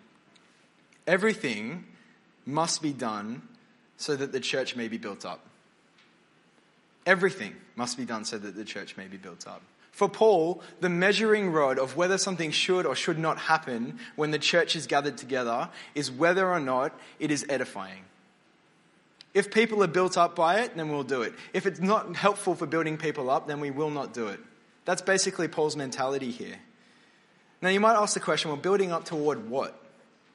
Everything 1.06 1.86
must 2.46 2.82
be 2.82 2.92
done 2.92 3.44
so 3.98 4.16
that 4.16 4.32
the 4.32 4.40
church 4.40 4.76
may 4.76 4.88
be 4.88 4.98
built 4.98 5.26
up. 5.26 5.42
Everything 7.06 7.56
must 7.76 7.98
be 7.98 8.06
done 8.06 8.26
so 8.26 8.38
that 8.38 8.56
the 8.56 8.66
church 8.66 8.98
may 8.98 9.08
be 9.08 9.18
built 9.18 9.46
up. 9.48 9.62
For 9.92 10.10
Paul, 10.10 10.64
the 10.80 10.90
measuring 10.90 11.52
rod 11.52 11.78
of 11.78 11.96
whether 11.96 12.18
something 12.18 12.50
should 12.50 12.88
or 12.88 12.96
should 12.96 13.20
not 13.20 13.38
happen 13.38 14.00
when 14.16 14.32
the 14.32 14.40
church 14.40 14.76
is 14.76 14.88
gathered 14.88 15.18
together 15.18 15.70
is 15.94 16.10
whether 16.10 16.50
or 16.50 16.60
not 16.60 17.00
it 17.20 17.30
is 17.30 17.46
edifying. 17.48 18.06
If 19.34 19.52
people 19.52 19.84
are 19.84 19.88
built 19.88 20.18
up 20.18 20.36
by 20.36 20.60
it, 20.62 20.78
then 20.78 20.90
we'll 20.90 21.04
do 21.04 21.24
it. 21.24 21.34
If 21.54 21.66
it's 21.66 21.80
not 21.80 22.16
helpful 22.16 22.56
for 22.56 22.68
building 22.68 22.98
people 22.98 23.30
up, 23.30 23.48
then 23.48 23.60
we 23.60 23.72
will 23.72 23.90
not 23.90 24.14
do 24.14 24.28
it. 24.28 24.40
That's 24.86 25.02
basically 25.02 25.48
Paul's 25.48 25.76
mentality 25.76 26.30
here. 26.32 26.58
Now, 27.62 27.70
you 27.70 27.80
might 27.80 27.96
ask 27.96 28.14
the 28.14 28.20
question 28.20 28.52
well, 28.52 28.60
building 28.60 28.92
up 28.92 29.06
toward 29.06 29.50
what? 29.50 29.80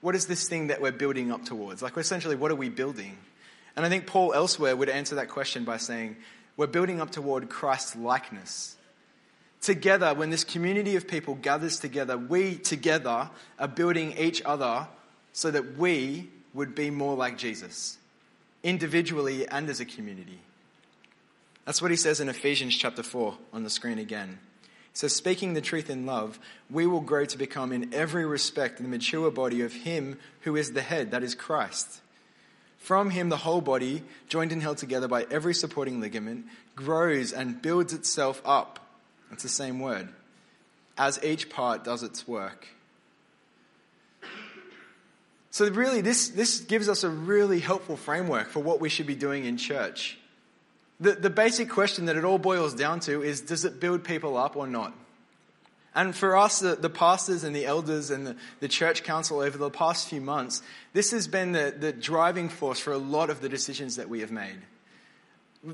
What 0.00 0.14
is 0.14 0.26
this 0.26 0.48
thing 0.48 0.68
that 0.68 0.80
we're 0.80 0.92
building 0.92 1.30
up 1.30 1.44
towards? 1.44 1.82
Like, 1.82 1.96
essentially, 1.96 2.36
what 2.36 2.50
are 2.50 2.56
we 2.56 2.68
building? 2.68 3.18
And 3.76 3.84
I 3.84 3.88
think 3.88 4.06
Paul 4.06 4.32
elsewhere 4.32 4.74
would 4.74 4.88
answer 4.88 5.16
that 5.16 5.28
question 5.28 5.64
by 5.64 5.76
saying, 5.76 6.16
we're 6.56 6.66
building 6.66 7.00
up 7.00 7.10
toward 7.10 7.48
Christ's 7.48 7.94
likeness. 7.94 8.76
Together, 9.60 10.14
when 10.14 10.30
this 10.30 10.44
community 10.44 10.96
of 10.96 11.06
people 11.06 11.34
gathers 11.36 11.78
together, 11.78 12.16
we 12.16 12.56
together 12.56 13.30
are 13.58 13.68
building 13.68 14.16
each 14.18 14.42
other 14.42 14.88
so 15.32 15.50
that 15.50 15.76
we 15.76 16.28
would 16.54 16.74
be 16.74 16.90
more 16.90 17.14
like 17.14 17.38
Jesus, 17.38 17.98
individually 18.62 19.46
and 19.46 19.68
as 19.68 19.80
a 19.80 19.84
community. 19.84 20.40
That's 21.64 21.82
what 21.82 21.90
he 21.90 21.96
says 21.96 22.20
in 22.20 22.28
Ephesians 22.28 22.76
chapter 22.76 23.02
4 23.02 23.36
on 23.52 23.62
the 23.62 23.70
screen 23.70 23.98
again. 23.98 24.38
He 24.62 24.68
says, 24.94 25.14
Speaking 25.14 25.52
the 25.54 25.60
truth 25.60 25.90
in 25.90 26.06
love, 26.06 26.38
we 26.70 26.86
will 26.86 27.02
grow 27.02 27.24
to 27.26 27.38
become 27.38 27.72
in 27.72 27.92
every 27.92 28.24
respect 28.24 28.78
the 28.78 28.88
mature 28.88 29.30
body 29.30 29.60
of 29.60 29.72
him 29.72 30.18
who 30.40 30.56
is 30.56 30.72
the 30.72 30.80
head, 30.80 31.10
that 31.10 31.22
is 31.22 31.34
Christ. 31.34 32.00
From 32.78 33.10
him, 33.10 33.28
the 33.28 33.36
whole 33.36 33.60
body, 33.60 34.02
joined 34.28 34.52
and 34.52 34.62
held 34.62 34.78
together 34.78 35.08
by 35.08 35.26
every 35.30 35.52
supporting 35.52 36.00
ligament, 36.00 36.46
grows 36.74 37.32
and 37.32 37.60
builds 37.60 37.92
itself 37.92 38.40
up. 38.44 38.80
It's 39.30 39.42
the 39.42 39.48
same 39.48 39.78
word. 39.80 40.08
As 40.96 41.22
each 41.22 41.50
part 41.50 41.84
does 41.84 42.02
its 42.02 42.26
work. 42.26 42.68
So, 45.50 45.68
really, 45.70 46.02
this, 46.02 46.28
this 46.28 46.60
gives 46.60 46.88
us 46.88 47.04
a 47.04 47.08
really 47.08 47.60
helpful 47.60 47.96
framework 47.96 48.48
for 48.48 48.60
what 48.60 48.80
we 48.80 48.88
should 48.88 49.06
be 49.06 49.14
doing 49.14 49.44
in 49.44 49.56
church. 49.56 50.18
The, 51.00 51.12
the 51.12 51.30
basic 51.30 51.70
question 51.70 52.06
that 52.06 52.16
it 52.16 52.24
all 52.24 52.38
boils 52.38 52.74
down 52.74 53.00
to 53.00 53.22
is 53.22 53.40
does 53.40 53.64
it 53.64 53.80
build 53.80 54.04
people 54.04 54.36
up 54.36 54.56
or 54.56 54.66
not? 54.66 54.92
And 55.94 56.14
for 56.14 56.36
us, 56.36 56.60
the, 56.60 56.76
the 56.76 56.90
pastors 56.90 57.44
and 57.44 57.56
the 57.56 57.66
elders 57.66 58.10
and 58.10 58.26
the, 58.26 58.36
the, 58.60 58.68
church 58.68 59.02
council 59.04 59.40
over 59.40 59.56
the 59.56 59.70
past 59.70 60.08
few 60.08 60.20
months, 60.20 60.62
this 60.92 61.12
has 61.12 61.26
been 61.26 61.52
the, 61.52 61.74
the 61.76 61.92
driving 61.92 62.48
force 62.48 62.78
for 62.78 62.92
a 62.92 62.98
lot 62.98 63.30
of 63.30 63.40
the 63.40 63.48
decisions 63.48 63.96
that 63.96 64.08
we 64.08 64.20
have 64.20 64.30
made. 64.30 64.58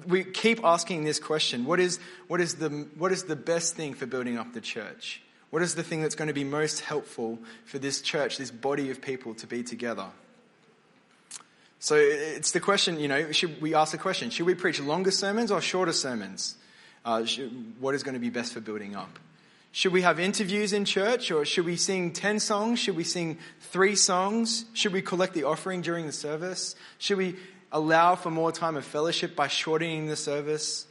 We 0.06 0.24
keep 0.24 0.64
asking 0.64 1.04
this 1.04 1.18
question 1.18 1.66
what 1.66 1.80
is, 1.80 1.98
what, 2.28 2.40
is 2.40 2.54
the, 2.54 2.70
what 2.96 3.12
is 3.12 3.24
the 3.24 3.36
best 3.36 3.74
thing 3.74 3.92
for 3.92 4.06
building 4.06 4.38
up 4.38 4.52
the 4.54 4.62
church? 4.62 5.20
What 5.54 5.62
is 5.62 5.76
the 5.76 5.84
thing 5.84 6.02
that's 6.02 6.16
going 6.16 6.26
to 6.26 6.34
be 6.34 6.42
most 6.42 6.80
helpful 6.80 7.38
for 7.64 7.78
this 7.78 8.00
church, 8.00 8.38
this 8.38 8.50
body 8.50 8.90
of 8.90 9.00
people 9.00 9.34
to 9.34 9.46
be 9.46 9.62
together? 9.62 10.06
So 11.78 11.94
it's 11.94 12.50
the 12.50 12.58
question, 12.58 12.98
you 12.98 13.06
know, 13.06 13.30
should 13.30 13.62
we 13.62 13.72
ask 13.72 13.92
the 13.92 13.98
question, 13.98 14.30
should 14.30 14.46
we 14.46 14.56
preach 14.56 14.80
longer 14.80 15.12
sermons 15.12 15.52
or 15.52 15.60
shorter 15.60 15.92
sermons? 15.92 16.56
Uh, 17.04 17.24
should, 17.24 17.80
what 17.80 17.94
is 17.94 18.02
going 18.02 18.14
to 18.14 18.20
be 18.20 18.30
best 18.30 18.52
for 18.52 18.58
building 18.58 18.96
up? 18.96 19.16
Should 19.70 19.92
we 19.92 20.02
have 20.02 20.18
interviews 20.18 20.72
in 20.72 20.84
church 20.84 21.30
or 21.30 21.44
should 21.44 21.66
we 21.66 21.76
sing 21.76 22.12
10 22.12 22.40
songs? 22.40 22.80
Should 22.80 22.96
we 22.96 23.04
sing 23.04 23.38
three 23.60 23.94
songs? 23.94 24.64
Should 24.72 24.92
we 24.92 25.02
collect 25.02 25.34
the 25.34 25.44
offering 25.44 25.82
during 25.82 26.06
the 26.06 26.12
service? 26.12 26.74
Should 26.98 27.18
we 27.18 27.36
allow 27.70 28.16
for 28.16 28.32
more 28.32 28.50
time 28.50 28.76
of 28.76 28.84
fellowship 28.84 29.36
by 29.36 29.46
shortening 29.46 30.08
the 30.08 30.16
service? 30.16 30.88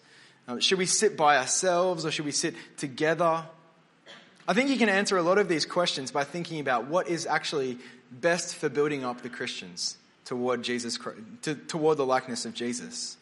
Uh, 0.47 0.59
should 0.59 0.77
we 0.77 0.85
sit 0.85 1.17
by 1.17 1.35
ourselves 1.35 2.05
or 2.05 2.11
should 2.11 2.23
we 2.23 2.31
sit 2.31 2.55
together? 2.77 3.43
I 4.47 4.53
think 4.53 4.69
you 4.69 4.77
can 4.77 4.89
answer 4.89 5.17
a 5.17 5.23
lot 5.23 5.37
of 5.37 5.47
these 5.47 5.65
questions 5.65 6.11
by 6.11 6.23
thinking 6.25 6.59
about 6.59 6.87
what 6.87 7.07
is 7.07 7.25
actually 7.25 7.77
best 8.11 8.55
for 8.55 8.69
building 8.69 9.05
up 9.05 9.21
the 9.21 9.29
Christians 9.29 9.97
toward 10.25 10.63
Jesus, 10.63 10.99
to, 11.43 11.55
toward 11.55 11.97
the 11.97 12.05
likeness 12.05 12.45
of 12.45 12.53
Jesus? 12.53 13.17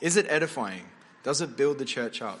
Is 0.00 0.16
it 0.16 0.26
edifying? 0.28 0.84
Does 1.22 1.40
it 1.40 1.56
build 1.56 1.78
the 1.78 1.84
church 1.84 2.22
up? 2.22 2.40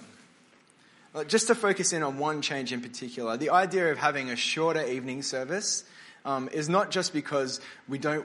Just 1.26 1.48
to 1.48 1.54
focus 1.54 1.92
in 1.92 2.02
on 2.02 2.18
one 2.18 2.40
change 2.40 2.72
in 2.72 2.80
particular, 2.80 3.36
the 3.36 3.50
idea 3.50 3.90
of 3.90 3.98
having 3.98 4.30
a 4.30 4.36
shorter 4.36 4.84
evening 4.84 5.22
service 5.22 5.84
um, 6.24 6.48
is 6.52 6.68
not 6.68 6.90
just 6.90 7.12
because 7.12 7.60
we 7.88 7.98
don't, 7.98 8.24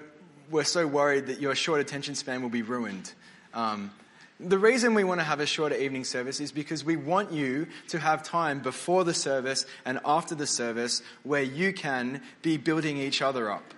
we're 0.51 0.63
so 0.63 0.85
worried 0.85 1.27
that 1.27 1.41
your 1.41 1.55
short 1.55 1.81
attention 1.81 2.13
span 2.13 2.43
will 2.43 2.49
be 2.49 2.61
ruined. 2.61 3.11
Um, 3.55 3.91
the 4.39 4.57
reason 4.57 4.93
we 4.93 5.03
want 5.03 5.21
to 5.21 5.25
have 5.25 5.39
a 5.39 5.45
shorter 5.45 5.75
evening 5.75 6.03
service 6.03 6.41
is 6.41 6.51
because 6.51 6.83
we 6.83 6.97
want 6.97 7.31
you 7.31 7.67
to 7.89 7.99
have 7.99 8.21
time 8.21 8.59
before 8.59 9.03
the 9.03 9.13
service 9.13 9.65
and 9.85 9.99
after 10.03 10.35
the 10.35 10.47
service 10.47 11.01
where 11.23 11.41
you 11.41 11.71
can 11.71 12.21
be 12.41 12.57
building 12.57 12.97
each 12.97 13.21
other 13.21 13.49
up. 13.49 13.73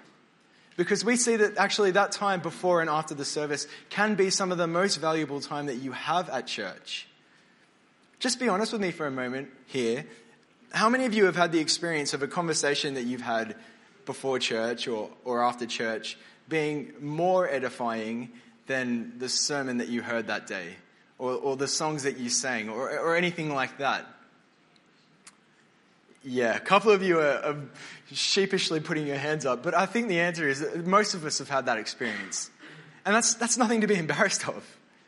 Because 0.76 1.06
we 1.06 1.16
see 1.16 1.36
that 1.36 1.58
actually 1.58 1.92
that 1.92 2.12
time 2.12 2.40
before 2.40 2.82
and 2.82 2.90
after 2.90 3.14
the 3.14 3.26
service 3.26 3.68
can 3.90 4.16
be 4.16 4.30
some 4.30 4.52
of 4.52 4.58
the 4.58 4.68
most 4.68 4.98
valuable 4.98 5.42
time 5.42 5.68
that 5.68 5.76
you 5.76 5.92
have 5.92 6.30
at 6.30 6.48
church. 6.48 7.08
Just 8.20 8.40
be 8.40 8.50
honest 8.50 8.72
with 8.72 8.82
me 8.82 8.92
for 8.92 9.06
a 9.06 9.12
moment 9.12 9.50
here. 9.68 10.06
How 10.72 10.90
many 10.90 11.06
of 11.06 11.14
you 11.14 11.26
have 11.26 11.36
had 11.36 11.52
the 11.52 11.60
experience 11.60 12.14
of 12.14 12.24
a 12.24 12.28
conversation 12.28 12.96
that 12.96 13.04
you've 13.04 13.22
had 13.22 13.56
before 14.06 14.40
church 14.40 14.88
or, 14.88 15.10
or 15.24 15.44
after 15.44 15.68
church 15.68 16.18
being 16.50 16.94
more 17.00 17.48
edifying 17.48 18.32
than 18.68 19.18
the 19.18 19.30
sermon 19.30 19.78
that 19.78 19.88
you 19.88 20.02
heard 20.02 20.28
that 20.28 20.48
day 20.48 20.76
or, 21.18 21.34
or 21.34 21.56
the 21.56 21.68
songs 21.68 22.04
that 22.04 22.18
you 22.18 22.30
sang 22.30 22.70
or, 22.70 22.90
or 23.00 23.16
anything 23.16 23.54
like 23.54 23.80
that? 23.80 24.06
Yeah, 26.24 26.56
a 26.56 26.60
couple 26.60 26.92
of 26.92 27.02
you 27.02 27.20
are, 27.20 27.38
are, 27.44 27.56
sheepishly 28.12 28.80
putting 28.80 29.08
your 29.08 29.18
hands 29.18 29.46
up, 29.46 29.64
but 29.64 29.74
I 29.74 29.86
think 29.86 30.08
the 30.08 30.20
answer 30.20 30.48
is 30.48 30.66
most 30.86 31.14
of 31.14 31.26
us 31.26 31.40
have 31.40 31.50
had 31.50 31.66
that 31.66 31.78
experience. 31.78 32.50
And 33.06 33.16
that's, 33.16 33.36
that's 33.36 33.58
nothing 33.58 33.82
to 33.82 33.88
be 33.88 33.96
embarrassed 34.00 34.48
of. 34.48 34.64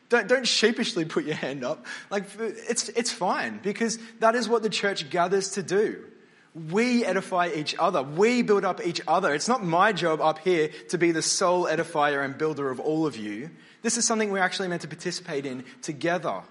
Don't, 0.08 0.26
don't 0.26 0.46
sheepishly 0.46 1.04
put 1.04 1.24
your 1.24 1.36
hand 1.36 1.62
up. 1.62 1.86
Like, 2.10 2.24
it's, 2.38 2.88
it's 2.90 3.12
fine 3.12 3.60
because 3.62 3.98
that 4.18 4.34
is 4.34 4.48
what 4.48 4.62
the 4.62 4.68
church 4.68 5.08
gathers 5.08 5.52
to 5.52 5.62
do. 5.62 6.04
We 6.54 7.04
edify 7.04 7.50
each 7.54 7.76
other. 7.78 8.02
We 8.02 8.42
build 8.42 8.64
up 8.64 8.84
each 8.84 9.00
other. 9.06 9.32
It's 9.32 9.48
not 9.48 9.64
my 9.64 9.92
job 9.92 10.20
up 10.20 10.40
here 10.40 10.70
to 10.88 10.98
be 10.98 11.12
the 11.12 11.22
sole 11.22 11.66
edifier 11.66 12.24
and 12.24 12.36
builder 12.36 12.70
of 12.70 12.80
all 12.80 13.06
of 13.06 13.16
you. 13.16 13.50
This 13.82 13.96
is 13.96 14.04
something 14.04 14.30
we're 14.30 14.40
actually 14.40 14.68
meant 14.68 14.82
to 14.82 14.88
participate 14.88 15.46
in 15.46 15.64
together. 15.80 16.42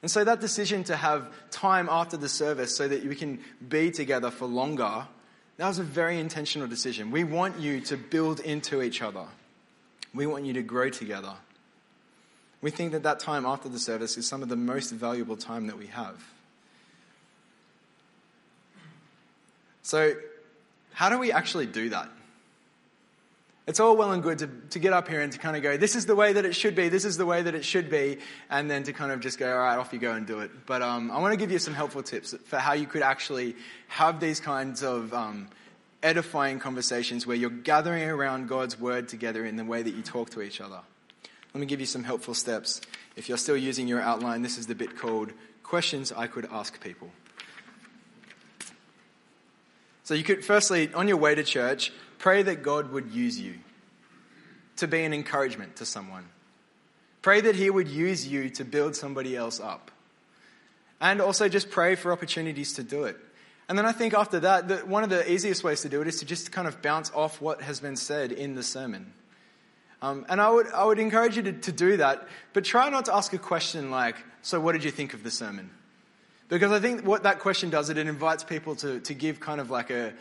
And 0.00 0.10
so 0.10 0.24
that 0.24 0.40
decision 0.40 0.84
to 0.84 0.96
have 0.96 1.28
time 1.50 1.88
after 1.90 2.16
the 2.16 2.28
service 2.28 2.74
so 2.74 2.88
that 2.88 3.04
we 3.04 3.16
can 3.16 3.40
be 3.68 3.90
together 3.90 4.30
for 4.30 4.46
longer, 4.46 5.06
that 5.56 5.66
was 5.66 5.78
a 5.78 5.84
very 5.84 6.18
intentional 6.18 6.68
decision. 6.68 7.10
We 7.10 7.24
want 7.24 7.58
you 7.58 7.80
to 7.82 7.96
build 7.96 8.40
into 8.40 8.80
each 8.80 9.02
other. 9.02 9.24
We 10.14 10.26
want 10.26 10.46
you 10.46 10.52
to 10.54 10.62
grow 10.62 10.88
together. 10.88 11.34
We 12.60 12.70
think 12.70 12.92
that 12.92 13.02
that 13.02 13.20
time 13.20 13.44
after 13.44 13.68
the 13.68 13.78
service 13.78 14.16
is 14.16 14.26
some 14.26 14.42
of 14.42 14.48
the 14.48 14.56
most 14.56 14.90
valuable 14.90 15.36
time 15.36 15.66
that 15.66 15.78
we 15.78 15.88
have. 15.88 16.16
So, 19.88 20.16
how 20.92 21.08
do 21.08 21.18
we 21.18 21.32
actually 21.32 21.64
do 21.64 21.88
that? 21.88 22.10
It's 23.66 23.80
all 23.80 23.96
well 23.96 24.12
and 24.12 24.22
good 24.22 24.40
to, 24.40 24.46
to 24.68 24.78
get 24.78 24.92
up 24.92 25.08
here 25.08 25.22
and 25.22 25.32
to 25.32 25.38
kind 25.38 25.56
of 25.56 25.62
go, 25.62 25.78
this 25.78 25.96
is 25.96 26.04
the 26.04 26.14
way 26.14 26.34
that 26.34 26.44
it 26.44 26.54
should 26.54 26.74
be, 26.74 26.90
this 26.90 27.06
is 27.06 27.16
the 27.16 27.24
way 27.24 27.40
that 27.40 27.54
it 27.54 27.64
should 27.64 27.88
be, 27.88 28.18
and 28.50 28.70
then 28.70 28.82
to 28.82 28.92
kind 28.92 29.12
of 29.12 29.20
just 29.20 29.38
go, 29.38 29.50
all 29.50 29.60
right, 29.60 29.78
off 29.78 29.94
you 29.94 29.98
go 29.98 30.12
and 30.12 30.26
do 30.26 30.40
it. 30.40 30.50
But 30.66 30.82
um, 30.82 31.10
I 31.10 31.18
want 31.20 31.32
to 31.32 31.38
give 31.38 31.50
you 31.50 31.58
some 31.58 31.72
helpful 31.72 32.02
tips 32.02 32.34
for 32.44 32.58
how 32.58 32.74
you 32.74 32.86
could 32.86 33.00
actually 33.00 33.56
have 33.86 34.20
these 34.20 34.40
kinds 34.40 34.82
of 34.82 35.14
um, 35.14 35.48
edifying 36.02 36.58
conversations 36.58 37.26
where 37.26 37.38
you're 37.38 37.48
gathering 37.48 38.10
around 38.10 38.46
God's 38.46 38.78
word 38.78 39.08
together 39.08 39.46
in 39.46 39.56
the 39.56 39.64
way 39.64 39.80
that 39.80 39.94
you 39.94 40.02
talk 40.02 40.28
to 40.32 40.42
each 40.42 40.60
other. 40.60 40.80
Let 41.54 41.60
me 41.60 41.66
give 41.66 41.80
you 41.80 41.86
some 41.86 42.04
helpful 42.04 42.34
steps. 42.34 42.82
If 43.16 43.30
you're 43.30 43.38
still 43.38 43.56
using 43.56 43.88
your 43.88 44.02
outline, 44.02 44.42
this 44.42 44.58
is 44.58 44.66
the 44.66 44.74
bit 44.74 44.98
called 44.98 45.32
Questions 45.62 46.12
I 46.12 46.26
Could 46.26 46.46
Ask 46.52 46.78
People. 46.78 47.10
So 50.08 50.14
you 50.14 50.24
could, 50.24 50.42
firstly, 50.42 50.90
on 50.94 51.06
your 51.06 51.18
way 51.18 51.34
to 51.34 51.44
church, 51.44 51.92
Pray 52.18 52.42
that 52.42 52.62
God 52.62 52.92
would 52.92 53.12
use 53.12 53.38
you 53.38 53.58
to 54.76 54.88
be 54.88 55.02
an 55.04 55.12
encouragement 55.12 55.76
to 55.76 55.84
someone. 55.84 56.24
Pray 57.20 57.42
that 57.42 57.56
He 57.56 57.68
would 57.68 57.88
use 57.88 58.26
you 58.26 58.48
to 58.48 58.64
build 58.64 58.96
somebody 58.96 59.36
else 59.36 59.60
up. 59.60 59.90
And 60.98 61.20
also 61.20 61.46
just 61.46 61.70
pray 61.70 61.94
for 61.94 62.10
opportunities 62.10 62.72
to 62.72 62.82
do 62.82 63.04
it. 63.04 63.18
And 63.68 63.76
then 63.76 63.84
I 63.84 63.92
think 63.92 64.14
after 64.14 64.40
that, 64.40 64.88
one 64.88 65.04
of 65.04 65.10
the 65.10 65.30
easiest 65.30 65.62
ways 65.62 65.82
to 65.82 65.90
do 65.90 66.00
it 66.00 66.08
is 66.08 66.20
to 66.20 66.24
just 66.24 66.52
kind 66.52 66.66
of 66.66 66.80
bounce 66.80 67.12
off 67.14 67.38
what 67.42 67.60
has 67.60 67.80
been 67.80 67.96
said 67.96 68.32
in 68.32 68.54
the 68.54 68.62
sermon. 68.62 69.12
Um, 70.00 70.24
and 70.30 70.40
I 70.40 70.48
would, 70.48 70.72
I 70.72 70.86
would 70.86 70.98
encourage 70.98 71.36
you 71.36 71.42
to, 71.42 71.52
to 71.52 71.72
do 71.72 71.98
that, 71.98 72.26
but 72.54 72.64
try 72.64 72.88
not 72.88 73.04
to 73.04 73.14
ask 73.14 73.34
a 73.34 73.38
question 73.38 73.90
like, 73.90 74.16
So, 74.40 74.58
what 74.58 74.72
did 74.72 74.84
you 74.84 74.90
think 74.90 75.12
of 75.12 75.22
the 75.22 75.30
sermon? 75.30 75.68
Because 76.48 76.72
I 76.72 76.80
think 76.80 77.04
what 77.06 77.24
that 77.24 77.40
question 77.40 77.70
does, 77.70 77.90
it 77.90 77.98
it 77.98 78.06
invites 78.06 78.42
people 78.42 78.74
to, 78.76 79.00
to 79.00 79.14
give 79.14 79.38
kind 79.38 79.60
of 79.60 79.70
like 79.70 79.90
a, 79.90 80.14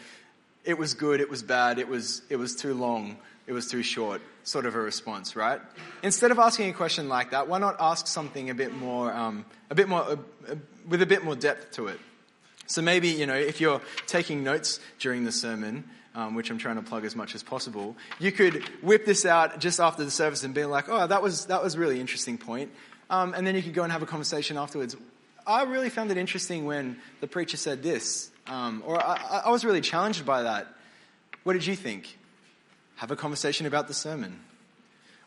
it 0.65 0.77
was 0.77 0.93
good, 0.93 1.21
it 1.21 1.29
was 1.29 1.41
bad, 1.41 1.79
it 1.79 1.87
was, 1.87 2.21
it 2.29 2.35
was 2.35 2.55
too 2.55 2.73
long, 2.73 3.17
it 3.47 3.53
was 3.53 3.67
too 3.67 3.81
short, 3.81 4.21
sort 4.43 4.65
of 4.65 4.75
a 4.75 4.79
response, 4.79 5.37
right? 5.37 5.61
Instead 6.03 6.31
of 6.31 6.39
asking 6.39 6.69
a 6.69 6.73
question 6.73 7.07
like 7.07 7.31
that, 7.31 7.47
why 7.47 7.59
not 7.59 7.77
ask 7.79 8.07
something 8.07 8.49
a 8.49 8.53
bit 8.53 8.73
more, 8.75 9.13
um, 9.13 9.45
a 9.69 9.75
bit 9.75 9.87
more, 9.87 10.19
with 10.87 11.01
a 11.01 11.05
bit 11.05 11.23
more 11.23 11.35
depth 11.35 11.71
to 11.73 11.87
it? 11.87 11.99
So 12.65 12.81
maybe, 12.81 13.07
you 13.07 13.25
know, 13.25 13.35
if 13.35 13.61
you're 13.61 13.79
taking 14.07 14.43
notes 14.43 14.81
during 14.99 15.23
the 15.23 15.31
sermon, 15.31 15.85
um, 16.13 16.35
which 16.35 16.49
I'm 16.49 16.57
trying 16.57 16.75
to 16.75 16.81
plug 16.81 17.05
as 17.05 17.15
much 17.15 17.35
as 17.35 17.43
possible, 17.43 17.95
you 18.19 18.33
could 18.33 18.63
whip 18.81 19.05
this 19.05 19.25
out 19.25 19.59
just 19.59 19.79
after 19.79 20.03
the 20.03 20.11
service 20.11 20.43
and 20.43 20.53
be 20.53 20.65
like, 20.65 20.89
oh, 20.89 21.07
that 21.07 21.23
was, 21.23 21.45
that 21.45 21.63
was 21.63 21.77
really 21.77 22.01
interesting 22.01 22.37
point. 22.37 22.71
Um, 23.09 23.33
and 23.33 23.47
then 23.47 23.55
you 23.55 23.63
could 23.63 23.73
go 23.73 23.83
and 23.83 23.91
have 23.93 24.01
a 24.01 24.05
conversation 24.05 24.57
afterwards. 24.57 24.97
I 25.47 25.63
really 25.63 25.89
found 25.89 26.11
it 26.11 26.17
interesting 26.17 26.65
when 26.65 26.97
the 27.21 27.27
preacher 27.27 27.55
said 27.55 27.81
this. 27.81 28.29
Um, 28.47 28.83
or 28.85 29.01
I, 29.01 29.43
I 29.45 29.49
was 29.49 29.63
really 29.63 29.81
challenged 29.81 30.25
by 30.25 30.43
that. 30.43 30.67
What 31.43 31.53
did 31.53 31.65
you 31.65 31.75
think? 31.75 32.17
Have 32.97 33.11
a 33.11 33.15
conversation 33.15 33.65
about 33.65 33.87
the 33.87 33.93
sermon. 33.93 34.41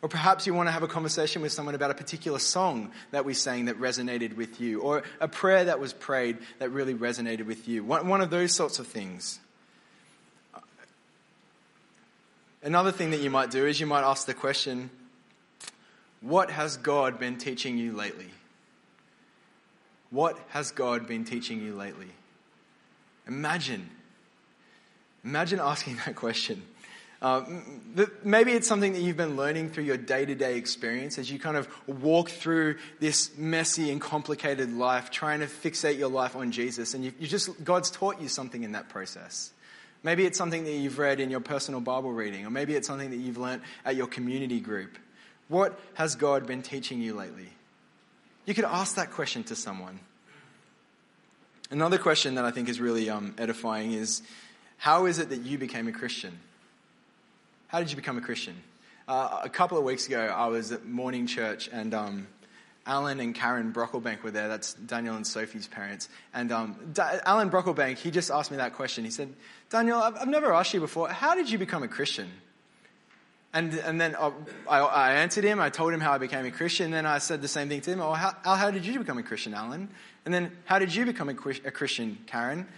Or 0.03 0.09
perhaps 0.09 0.47
you 0.47 0.53
want 0.55 0.69
to 0.69 0.73
have 0.73 0.83
a 0.83 0.89
conversation 0.89 1.41
with 1.41 1.53
someone 1.53 1.75
about 1.75 1.91
a 1.91 1.95
particular 1.95 2.39
song 2.39 2.91
that 3.11 3.25
we 3.25 3.33
sang 3.33 3.67
that 3.67 3.79
resonated 3.79 4.37
with 4.37 4.61
you, 4.61 4.81
or 4.81 5.03
a 5.21 5.29
prayer 5.29 5.65
that 5.65 5.79
was 5.79 5.93
prayed 5.93 6.39
that 6.59 6.71
really 6.71 6.95
resonated 6.95 7.47
with 7.47 7.69
you. 7.69 7.85
One, 7.85 8.09
one 8.09 8.21
of 8.21 8.31
those 8.31 8.55
sorts 8.55 8.79
of 8.79 8.87
things. 8.87 9.41
Another 12.63 12.93
thing 12.93 13.11
that 13.11 13.21
you 13.21 13.31
might 13.31 13.51
do 13.51 13.67
is 13.67 13.81
you 13.81 13.87
might 13.87 14.03
ask 14.03 14.27
the 14.27 14.35
question 14.35 14.91
What 16.21 16.51
has 16.51 16.77
God 16.77 17.19
been 17.19 17.39
teaching 17.39 17.79
you 17.79 17.93
lately? 17.93 18.31
What 20.11 20.39
has 20.49 20.73
God 20.73 21.07
been 21.07 21.25
teaching 21.25 21.63
you 21.63 21.75
lately? 21.75 22.09
Imagine. 23.27 23.89
Imagine 25.25 25.61
asking 25.61 25.97
that 26.07 26.17
question. 26.17 26.63
Uh, 27.23 27.45
maybe 28.25 28.53
it's 28.53 28.67
something 28.67 28.95
that 28.95 29.03
you've 29.03 29.17
been 29.17 29.37
learning 29.37 29.69
through 29.69 29.85
your 29.85 29.99
day 29.99 30.25
to 30.25 30.35
day 30.35 30.57
experience 30.57 31.19
as 31.19 31.31
you 31.31 31.39
kind 31.39 31.57
of 31.57 31.69
walk 31.87 32.31
through 32.31 32.77
this 32.99 33.37
messy 33.37 33.91
and 33.91 34.01
complicated 34.01 34.73
life, 34.73 35.11
trying 35.11 35.41
to 35.41 35.47
fixate 35.47 35.99
your 35.99 36.09
life 36.09 36.35
on 36.35 36.51
Jesus. 36.51 36.95
And 36.95 37.05
you, 37.05 37.13
you 37.19 37.27
just, 37.27 37.63
God's 37.63 37.91
taught 37.91 38.23
you 38.23 38.29
something 38.29 38.63
in 38.63 38.73
that 38.73 38.89
process. 38.89 39.53
Maybe 40.03 40.25
it's 40.25 40.39
something 40.39 40.65
that 40.65 40.73
you've 40.73 40.99
read 40.99 41.21
in 41.21 41.31
your 41.31 41.41
personal 41.41 41.83
Bible 41.83 42.11
reading, 42.11 42.47
or 42.47 42.51
maybe 42.51 42.75
it's 42.75 42.87
something 42.87 43.11
that 43.11 43.19
you've 43.19 43.37
learned 43.37 43.61
at 43.85 43.97
your 43.97 44.07
community 44.07 44.59
group. 44.59 44.97
What 45.49 45.79
has 45.95 46.15
God 46.15 46.47
been 46.47 46.63
teaching 46.63 47.03
you 47.03 47.15
lately? 47.15 47.51
You 48.47 48.55
could 48.55 48.65
ask 48.65 48.97
that 48.97 49.11
question 49.11 49.45
to 49.45 49.57
someone. 49.57 50.01
Another 51.71 51.99
question 51.99 52.35
that 52.35 52.45
I 52.45 52.51
think 52.51 52.69
is 52.69 52.81
really 52.81 53.09
um, 53.09 53.35
edifying 53.39 53.93
is 53.93 54.23
how 54.77 55.07
is 55.07 55.19
it 55.19 55.29
that 55.29 55.43
you 55.43 55.59
became 55.59 55.87
a 55.87 55.93
Christian? 55.93 56.39
How 57.69 57.79
did 57.79 57.91
you 57.91 57.97
become 57.97 58.19
a 58.19 58.21
Christian? 58.21 58.57
Uh, 59.07 59.41
a 59.45 59.49
couple 59.49 59.79
of 59.79 59.85
weeks 59.85 60.07
ago, 60.07 60.21
I 60.21 60.49
was 60.49 60.73
at 60.73 60.85
morning 60.87 61.27
church 61.27 61.69
and 61.73 61.95
um, 61.95 62.27
Alan 62.87 63.21
and 63.21 63.35
Karen 63.35 63.73
Brocklebank 63.73 64.23
were 64.23 64.31
there. 64.31 64.49
That's 64.49 64.75
Daniel 64.75 65.15
and 65.15 65.27
Sophie's 65.27 65.69
parents. 65.69 66.09
And 66.35 66.51
um, 66.51 66.77
da- 66.93 67.21
Alan 67.25 67.51
Brocklebank, 67.51 67.99
he 67.99 68.11
just 68.11 68.31
asked 68.31 68.51
me 68.51 68.57
that 68.57 68.75
question. 68.75 69.05
He 69.05 69.11
said, 69.11 69.33
Daniel, 69.69 70.01
I've, 70.01 70.17
I've 70.17 70.29
never 70.29 70.53
asked 70.53 70.75
you 70.75 70.81
before, 70.81 71.09
how 71.09 71.35
did 71.35 71.51
you 71.51 71.59
become 71.59 71.83
a 71.83 71.89
Christian? 71.89 72.31
And, 73.53 73.75
and 73.75 74.01
then 74.01 74.15
uh, 74.15 74.31
I, 74.69 74.79
I, 74.79 75.13
answered 75.15 75.43
him. 75.43 75.59
I 75.59 75.71
told 75.71 75.93
him 75.93 76.01
how 76.01 76.13
I 76.13 76.19
became 76.19 76.47
a 76.47 76.53
Christian. 76.53 76.87
And 76.87 76.95
then 76.95 77.07
I 77.07 77.19
said 77.19 77.43
the 77.43 77.49
same 77.49 77.69
thing 77.69 77.81
to 77.81 77.91
him. 77.91 78.01
Oh, 78.01 78.13
how, 78.13 78.37
how 78.45 78.71
did 78.71 78.87
you 78.87 78.99
become 78.99 79.19
a 79.19 79.25
Christian, 79.25 79.55
Alan? 79.55 79.89
And 80.25 80.33
then, 80.33 80.53
how 80.67 80.79
did 80.79 80.95
you 80.95 81.05
become 81.05 81.29
a, 81.29 81.33
a 81.33 81.71
Christian, 81.71 82.19
Karen? 82.27 82.69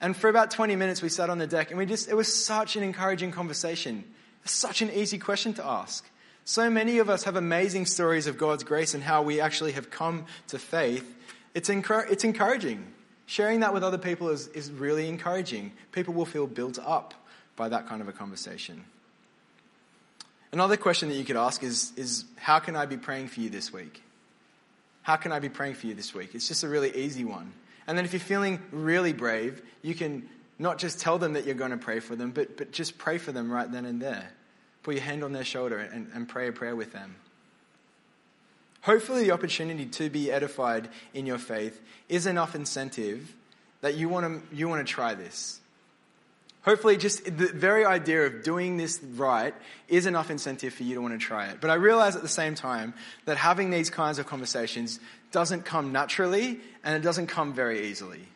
And 0.00 0.16
for 0.16 0.30
about 0.30 0.50
20 0.50 0.74
minutes, 0.76 1.02
we 1.02 1.10
sat 1.10 1.28
on 1.28 1.38
the 1.38 1.46
deck 1.46 1.70
and 1.70 1.78
we 1.78 1.84
just, 1.84 2.08
it 2.08 2.14
was 2.14 2.32
such 2.32 2.76
an 2.76 2.82
encouraging 2.82 3.30
conversation. 3.30 4.04
Such 4.44 4.82
an 4.82 4.90
easy 4.90 5.18
question 5.18 5.52
to 5.54 5.64
ask. 5.64 6.08
So 6.44 6.68
many 6.70 6.98
of 6.98 7.08
us 7.08 7.24
have 7.24 7.36
amazing 7.36 7.86
stories 7.86 8.26
of 8.26 8.36
God's 8.36 8.64
grace 8.64 8.94
and 8.94 9.02
how 9.02 9.22
we 9.22 9.40
actually 9.40 9.72
have 9.72 9.90
come 9.90 10.26
to 10.48 10.58
faith. 10.58 11.14
It's, 11.54 11.68
it's 11.70 12.24
encouraging. 12.24 12.86
Sharing 13.26 13.60
that 13.60 13.72
with 13.72 13.84
other 13.84 13.98
people 13.98 14.30
is, 14.30 14.48
is 14.48 14.72
really 14.72 15.08
encouraging. 15.08 15.72
People 15.92 16.14
will 16.14 16.26
feel 16.26 16.46
built 16.46 16.78
up 16.80 17.14
by 17.54 17.68
that 17.68 17.86
kind 17.86 18.02
of 18.02 18.08
a 18.08 18.12
conversation. 18.12 18.84
Another 20.52 20.76
question 20.76 21.08
that 21.08 21.14
you 21.14 21.24
could 21.24 21.36
ask 21.36 21.62
is, 21.62 21.92
is 21.96 22.24
how 22.36 22.58
can 22.58 22.76
I 22.76 22.84
be 22.86 22.98
praying 22.98 23.28
for 23.28 23.40
you 23.40 23.48
this 23.48 23.72
week? 23.72 24.02
How 25.02 25.16
can 25.16 25.32
I 25.32 25.38
be 25.38 25.48
praying 25.48 25.74
for 25.74 25.86
you 25.86 25.94
this 25.94 26.14
week? 26.14 26.34
It's 26.34 26.46
just 26.46 26.62
a 26.62 26.68
really 26.68 26.94
easy 26.94 27.24
one. 27.24 27.52
And 27.86 27.96
then 27.96 28.04
if 28.04 28.12
you're 28.12 28.20
feeling 28.20 28.60
really 28.70 29.12
brave, 29.12 29.62
you 29.80 29.94
can 29.94 30.28
not 30.58 30.78
just 30.78 31.00
tell 31.00 31.18
them 31.18 31.32
that 31.32 31.46
you're 31.46 31.54
going 31.54 31.70
to 31.70 31.76
pray 31.76 32.00
for 32.00 32.14
them, 32.14 32.30
but, 32.30 32.56
but 32.56 32.70
just 32.70 32.98
pray 32.98 33.18
for 33.18 33.32
them 33.32 33.50
right 33.50 33.70
then 33.70 33.84
and 33.84 34.00
there. 34.00 34.30
Put 34.82 34.94
your 34.94 35.02
hand 35.02 35.24
on 35.24 35.32
their 35.32 35.44
shoulder 35.44 35.78
and, 35.78 36.10
and 36.14 36.28
pray 36.28 36.48
a 36.48 36.52
prayer 36.52 36.76
with 36.76 36.92
them. 36.92 37.16
Hopefully, 38.82 39.24
the 39.24 39.30
opportunity 39.30 39.86
to 39.86 40.10
be 40.10 40.30
edified 40.30 40.88
in 41.14 41.24
your 41.24 41.38
faith 41.38 41.80
is 42.08 42.26
enough 42.26 42.54
incentive 42.54 43.32
that 43.80 43.94
you 43.94 44.08
want 44.08 44.50
to, 44.50 44.56
you 44.56 44.68
want 44.68 44.86
to 44.86 44.92
try 44.92 45.14
this. 45.14 45.60
Hopefully, 46.64 46.96
just 46.96 47.24
the 47.24 47.48
very 47.48 47.84
idea 47.84 48.24
of 48.24 48.44
doing 48.44 48.76
this 48.76 49.02
right 49.16 49.52
is 49.88 50.06
enough 50.06 50.30
incentive 50.30 50.72
for 50.72 50.84
you 50.84 50.94
to 50.94 51.00
want 51.00 51.12
to 51.12 51.18
try 51.18 51.48
it. 51.48 51.60
But 51.60 51.70
I 51.70 51.74
realize 51.74 52.14
at 52.14 52.22
the 52.22 52.28
same 52.28 52.54
time 52.54 52.94
that 53.24 53.36
having 53.36 53.70
these 53.70 53.90
kinds 53.90 54.20
of 54.20 54.26
conversations 54.26 55.00
doesn't 55.32 55.64
come 55.64 55.90
naturally 55.90 56.60
and 56.84 56.94
it 56.94 57.02
doesn't 57.02 57.26
come 57.26 57.52
very 57.52 57.88
easily. 57.88 58.28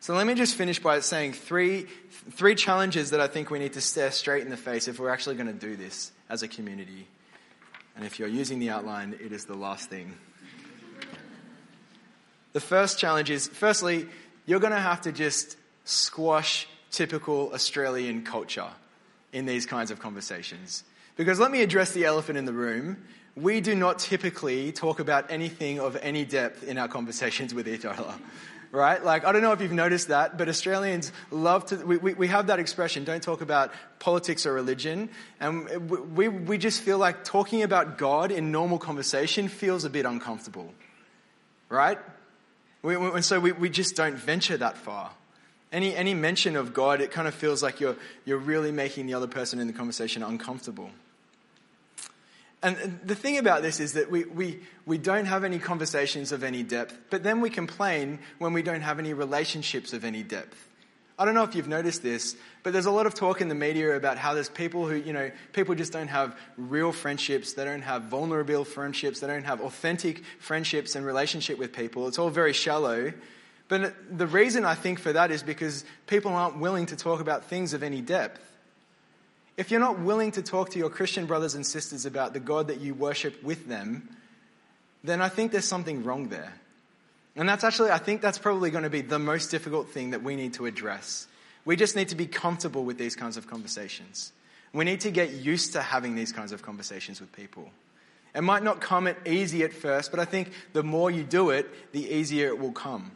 So 0.00 0.14
let 0.14 0.26
me 0.26 0.34
just 0.34 0.56
finish 0.56 0.80
by 0.80 0.98
saying 1.00 1.34
three, 1.34 1.86
three 2.30 2.54
challenges 2.56 3.10
that 3.10 3.20
I 3.20 3.28
think 3.28 3.50
we 3.50 3.58
need 3.58 3.74
to 3.74 3.80
stare 3.80 4.10
straight 4.10 4.42
in 4.42 4.50
the 4.50 4.56
face 4.56 4.88
if 4.88 4.98
we're 4.98 5.10
actually 5.10 5.36
going 5.36 5.46
to 5.46 5.52
do 5.52 5.76
this 5.76 6.10
as 6.28 6.42
a 6.42 6.48
community. 6.48 7.06
And 7.94 8.04
if 8.04 8.18
you're 8.18 8.28
using 8.28 8.58
the 8.58 8.70
outline, 8.70 9.16
it 9.22 9.30
is 9.30 9.44
the 9.44 9.54
last 9.54 9.88
thing. 9.88 10.14
The 12.54 12.60
first 12.60 12.98
challenge 12.98 13.30
is 13.30 13.46
firstly, 13.46 14.06
you're 14.46 14.58
going 14.58 14.72
to 14.72 14.80
have 14.80 15.02
to 15.02 15.12
just 15.12 15.56
squash 15.84 16.66
typical 16.90 17.52
Australian 17.52 18.24
culture 18.24 18.68
in 19.32 19.46
these 19.46 19.66
kinds 19.66 19.90
of 19.90 20.00
conversations. 20.00 20.84
Because 21.16 21.38
let 21.38 21.50
me 21.50 21.62
address 21.62 21.92
the 21.92 22.04
elephant 22.04 22.38
in 22.38 22.44
the 22.44 22.52
room. 22.52 23.04
We 23.36 23.60
do 23.60 23.74
not 23.74 23.98
typically 23.98 24.72
talk 24.72 25.00
about 25.00 25.30
anything 25.30 25.78
of 25.78 25.96
any 26.00 26.24
depth 26.24 26.62
in 26.64 26.78
our 26.78 26.88
conversations 26.88 27.54
with 27.54 27.68
each 27.68 27.84
other. 27.84 28.14
Right? 28.72 29.04
Like, 29.04 29.24
I 29.24 29.32
don't 29.32 29.42
know 29.42 29.50
if 29.50 29.60
you've 29.60 29.72
noticed 29.72 30.08
that, 30.08 30.38
but 30.38 30.48
Australians 30.48 31.10
love 31.32 31.66
to, 31.66 31.76
we, 31.76 31.96
we, 31.96 32.14
we 32.14 32.28
have 32.28 32.46
that 32.46 32.60
expression, 32.60 33.02
don't 33.02 33.22
talk 33.22 33.40
about 33.40 33.72
politics 33.98 34.46
or 34.46 34.52
religion. 34.52 35.10
And 35.40 35.90
we, 36.16 36.28
we 36.28 36.56
just 36.56 36.80
feel 36.80 36.96
like 36.96 37.24
talking 37.24 37.64
about 37.64 37.98
God 37.98 38.30
in 38.30 38.52
normal 38.52 38.78
conversation 38.78 39.48
feels 39.48 39.84
a 39.84 39.90
bit 39.90 40.06
uncomfortable. 40.06 40.72
Right? 41.68 41.98
We, 42.82 42.94
and 42.94 43.24
so 43.24 43.40
we, 43.40 43.50
we 43.52 43.70
just 43.70 43.96
don't 43.96 44.14
venture 44.14 44.56
that 44.56 44.76
far. 44.76 45.10
Any, 45.72 45.94
any 45.94 46.14
mention 46.14 46.56
of 46.56 46.74
God, 46.74 47.00
it 47.00 47.12
kind 47.12 47.28
of 47.28 47.34
feels 47.34 47.62
like 47.62 47.80
you're, 47.80 47.96
you're 48.24 48.38
really 48.38 48.72
making 48.72 49.06
the 49.06 49.14
other 49.14 49.28
person 49.28 49.60
in 49.60 49.66
the 49.66 49.72
conversation 49.72 50.22
uncomfortable. 50.22 50.90
And 52.62 53.00
the 53.04 53.14
thing 53.14 53.38
about 53.38 53.62
this 53.62 53.80
is 53.80 53.94
that 53.94 54.10
we, 54.10 54.24
we, 54.24 54.60
we 54.84 54.98
don't 54.98 55.24
have 55.24 55.44
any 55.44 55.58
conversations 55.58 56.30
of 56.30 56.44
any 56.44 56.62
depth, 56.62 56.98
but 57.08 57.22
then 57.22 57.40
we 57.40 57.48
complain 57.48 58.18
when 58.38 58.52
we 58.52 58.62
don't 58.62 58.82
have 58.82 58.98
any 58.98 59.14
relationships 59.14 59.92
of 59.92 60.04
any 60.04 60.22
depth. 60.22 60.68
I 61.18 61.24
don't 61.24 61.34
know 61.34 61.42
if 61.44 61.54
you've 61.54 61.68
noticed 61.68 62.02
this, 62.02 62.34
but 62.62 62.72
there's 62.72 62.86
a 62.86 62.90
lot 62.90 63.06
of 63.06 63.14
talk 63.14 63.40
in 63.40 63.48
the 63.48 63.54
media 63.54 63.94
about 63.94 64.18
how 64.18 64.34
there's 64.34 64.48
people 64.48 64.88
who, 64.88 64.96
you 64.96 65.12
know, 65.12 65.30
people 65.52 65.74
just 65.74 65.92
don't 65.92 66.08
have 66.08 66.34
real 66.56 66.92
friendships, 66.92 67.52
they 67.52 67.64
don't 67.64 67.82
have 67.82 68.04
vulnerable 68.04 68.64
friendships, 68.64 69.20
they 69.20 69.26
don't 69.26 69.44
have 69.44 69.60
authentic 69.60 70.22
friendships 70.38 70.96
and 70.96 71.04
relationship 71.04 71.58
with 71.58 71.74
people. 71.74 72.08
It's 72.08 72.18
all 72.18 72.30
very 72.30 72.54
shallow. 72.54 73.12
But 73.70 74.18
the 74.18 74.26
reason 74.26 74.64
I 74.64 74.74
think 74.74 74.98
for 74.98 75.12
that 75.12 75.30
is 75.30 75.44
because 75.44 75.84
people 76.08 76.32
aren't 76.32 76.58
willing 76.58 76.86
to 76.86 76.96
talk 76.96 77.20
about 77.20 77.44
things 77.44 77.72
of 77.72 77.84
any 77.84 78.00
depth. 78.00 78.40
If 79.56 79.70
you're 79.70 79.78
not 79.78 80.00
willing 80.00 80.32
to 80.32 80.42
talk 80.42 80.70
to 80.70 80.78
your 80.78 80.90
Christian 80.90 81.26
brothers 81.26 81.54
and 81.54 81.64
sisters 81.64 82.04
about 82.04 82.32
the 82.32 82.40
God 82.40 82.66
that 82.66 82.80
you 82.80 82.94
worship 82.94 83.40
with 83.44 83.68
them, 83.68 84.08
then 85.04 85.22
I 85.22 85.28
think 85.28 85.52
there's 85.52 85.68
something 85.68 86.02
wrong 86.02 86.30
there. 86.30 86.52
And 87.36 87.48
that's 87.48 87.62
actually, 87.62 87.92
I 87.92 87.98
think 87.98 88.20
that's 88.20 88.38
probably 88.38 88.72
going 88.72 88.82
to 88.82 88.90
be 88.90 89.02
the 89.02 89.20
most 89.20 89.52
difficult 89.52 89.90
thing 89.90 90.10
that 90.10 90.24
we 90.24 90.34
need 90.34 90.54
to 90.54 90.66
address. 90.66 91.28
We 91.64 91.76
just 91.76 91.94
need 91.94 92.08
to 92.08 92.16
be 92.16 92.26
comfortable 92.26 92.82
with 92.82 92.98
these 92.98 93.14
kinds 93.14 93.36
of 93.36 93.46
conversations. 93.46 94.32
We 94.72 94.84
need 94.84 95.02
to 95.02 95.12
get 95.12 95.30
used 95.30 95.74
to 95.74 95.80
having 95.80 96.16
these 96.16 96.32
kinds 96.32 96.50
of 96.50 96.62
conversations 96.62 97.20
with 97.20 97.30
people. 97.30 97.70
It 98.34 98.42
might 98.42 98.64
not 98.64 98.80
come 98.80 99.08
easy 99.24 99.62
at 99.62 99.72
first, 99.72 100.10
but 100.10 100.18
I 100.18 100.24
think 100.24 100.50
the 100.72 100.82
more 100.82 101.08
you 101.08 101.22
do 101.22 101.50
it, 101.50 101.92
the 101.92 102.12
easier 102.12 102.48
it 102.48 102.58
will 102.58 102.72
come. 102.72 103.12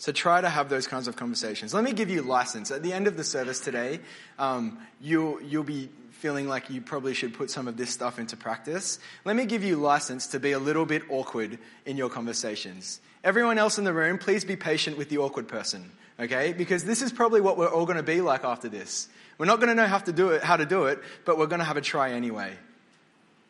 So 0.00 0.12
try 0.12 0.40
to 0.40 0.48
have 0.48 0.70
those 0.70 0.86
kinds 0.86 1.08
of 1.08 1.16
conversations. 1.16 1.74
Let 1.74 1.84
me 1.84 1.92
give 1.92 2.08
you 2.08 2.22
license. 2.22 2.70
At 2.70 2.82
the 2.82 2.94
end 2.94 3.06
of 3.06 3.18
the 3.18 3.22
service 3.22 3.60
today, 3.60 4.00
um, 4.38 4.78
you'll, 4.98 5.42
you'll 5.42 5.62
be 5.62 5.90
feeling 6.12 6.48
like 6.48 6.70
you 6.70 6.80
probably 6.80 7.12
should 7.12 7.34
put 7.34 7.50
some 7.50 7.68
of 7.68 7.76
this 7.76 7.90
stuff 7.90 8.18
into 8.18 8.34
practice. 8.34 8.98
Let 9.26 9.36
me 9.36 9.44
give 9.44 9.62
you 9.62 9.76
license 9.76 10.28
to 10.28 10.40
be 10.40 10.52
a 10.52 10.58
little 10.58 10.86
bit 10.86 11.02
awkward 11.10 11.58
in 11.84 11.98
your 11.98 12.08
conversations. 12.08 12.98
Everyone 13.22 13.58
else 13.58 13.76
in 13.76 13.84
the 13.84 13.92
room, 13.92 14.16
please 14.16 14.42
be 14.42 14.56
patient 14.56 14.96
with 14.96 15.10
the 15.10 15.18
awkward 15.18 15.48
person, 15.48 15.92
okay? 16.18 16.54
Because 16.54 16.82
this 16.82 17.02
is 17.02 17.12
probably 17.12 17.42
what 17.42 17.58
we're 17.58 17.68
all 17.68 17.84
going 17.84 17.98
to 17.98 18.02
be 18.02 18.22
like 18.22 18.42
after 18.42 18.70
this. 18.70 19.06
We're 19.36 19.44
not 19.44 19.56
going 19.56 19.68
to 19.68 19.74
know 19.74 19.86
how 19.86 19.98
to 19.98 20.12
do 20.14 20.30
it, 20.30 20.42
how 20.42 20.56
to 20.56 20.64
do 20.64 20.86
it, 20.86 20.98
but 21.26 21.36
we're 21.36 21.46
going 21.46 21.58
to 21.58 21.66
have 21.66 21.76
a 21.76 21.82
try 21.82 22.12
anyway. 22.12 22.54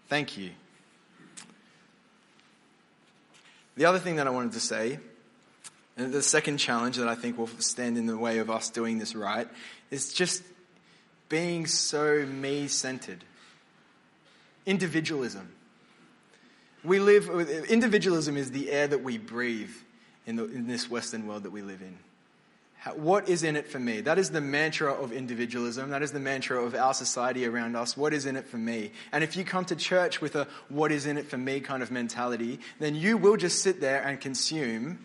Thank 0.08 0.36
you. 0.36 0.50
The 3.76 3.84
other 3.84 4.00
thing 4.00 4.16
that 4.16 4.26
I 4.26 4.30
wanted 4.30 4.50
to 4.54 4.60
say 4.60 4.98
the 6.08 6.22
second 6.22 6.58
challenge 6.58 6.96
that 6.96 7.08
I 7.08 7.14
think 7.14 7.38
will 7.38 7.48
stand 7.58 7.98
in 7.98 8.06
the 8.06 8.16
way 8.16 8.38
of 8.38 8.50
us 8.50 8.70
doing 8.70 8.98
this 8.98 9.14
right 9.14 9.48
is 9.90 10.12
just 10.12 10.42
being 11.28 11.66
so 11.66 12.24
me 12.26 12.68
centered. 12.68 13.24
Individualism. 14.66 15.52
We 16.84 16.98
live, 16.98 17.28
individualism 17.68 18.36
is 18.36 18.50
the 18.50 18.70
air 18.70 18.86
that 18.86 19.02
we 19.02 19.18
breathe 19.18 19.70
in, 20.26 20.36
the, 20.36 20.44
in 20.44 20.66
this 20.66 20.90
Western 20.90 21.26
world 21.26 21.42
that 21.42 21.50
we 21.50 21.62
live 21.62 21.82
in. 21.82 21.98
How, 22.78 22.94
what 22.94 23.28
is 23.28 23.42
in 23.42 23.56
it 23.56 23.68
for 23.68 23.78
me? 23.78 24.00
That 24.00 24.18
is 24.18 24.30
the 24.30 24.40
mantra 24.40 24.92
of 24.92 25.12
individualism. 25.12 25.90
That 25.90 26.02
is 26.02 26.12
the 26.12 26.20
mantra 26.20 26.64
of 26.64 26.74
our 26.74 26.94
society 26.94 27.44
around 27.44 27.76
us. 27.76 27.94
What 27.94 28.14
is 28.14 28.24
in 28.24 28.36
it 28.36 28.46
for 28.46 28.56
me? 28.56 28.92
And 29.12 29.22
if 29.22 29.36
you 29.36 29.44
come 29.44 29.66
to 29.66 29.76
church 29.76 30.22
with 30.22 30.34
a 30.34 30.48
what 30.70 30.90
is 30.90 31.04
in 31.04 31.18
it 31.18 31.26
for 31.26 31.36
me 31.36 31.60
kind 31.60 31.82
of 31.82 31.90
mentality, 31.90 32.58
then 32.78 32.94
you 32.94 33.18
will 33.18 33.36
just 33.36 33.60
sit 33.60 33.82
there 33.82 34.02
and 34.02 34.18
consume 34.18 34.98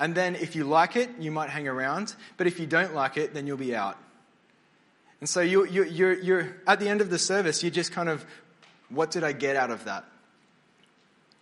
and 0.00 0.14
then 0.14 0.34
if 0.34 0.56
you 0.56 0.64
like 0.64 0.96
it, 0.96 1.10
you 1.20 1.30
might 1.30 1.50
hang 1.50 1.68
around. 1.68 2.14
But 2.38 2.46
if 2.46 2.58
you 2.58 2.66
don't 2.66 2.94
like 2.94 3.18
it, 3.18 3.34
then 3.34 3.46
you'll 3.46 3.58
be 3.58 3.76
out. 3.76 3.98
And 5.20 5.28
so 5.28 5.42
you, 5.42 5.66
you, 5.66 5.84
you're, 5.84 6.14
you're, 6.14 6.56
at 6.66 6.80
the 6.80 6.88
end 6.88 7.02
of 7.02 7.10
the 7.10 7.18
service, 7.18 7.62
You're 7.62 7.70
just 7.70 7.92
kind 7.92 8.08
of, 8.08 8.24
what 8.88 9.10
did 9.10 9.22
I 9.22 9.32
get 9.32 9.56
out 9.56 9.70
of 9.70 9.84
that? 9.84 10.06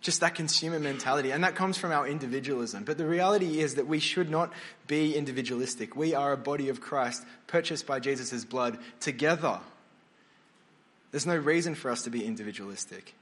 Just 0.01 0.19
that 0.19 0.35
consumer 0.35 0.77
mentality. 0.77 1.31
And 1.31 1.45
that 1.45 1.55
comes 1.55 1.77
from 1.77 1.93
our 1.93 2.05
individualism. 2.05 2.83
But 2.83 2.97
the 2.97 3.07
reality 3.07 3.61
is 3.61 3.75
that 3.75 3.87
we 3.87 3.99
should 3.99 4.29
not 4.29 4.51
be 4.87 5.15
individualistic. 5.15 5.95
We 5.95 6.13
are 6.13 6.33
a 6.33 6.37
body 6.37 6.67
of 6.67 6.81
Christ, 6.81 7.23
purchased 7.47 7.87
by 7.87 8.01
Jesus' 8.01 8.43
blood, 8.43 8.77
together. 8.99 9.61
There's 11.11 11.25
no 11.25 11.37
reason 11.37 11.75
for 11.75 11.89
us 11.91 12.03
to 12.03 12.09
be 12.09 12.25
individualistic. 12.25 13.13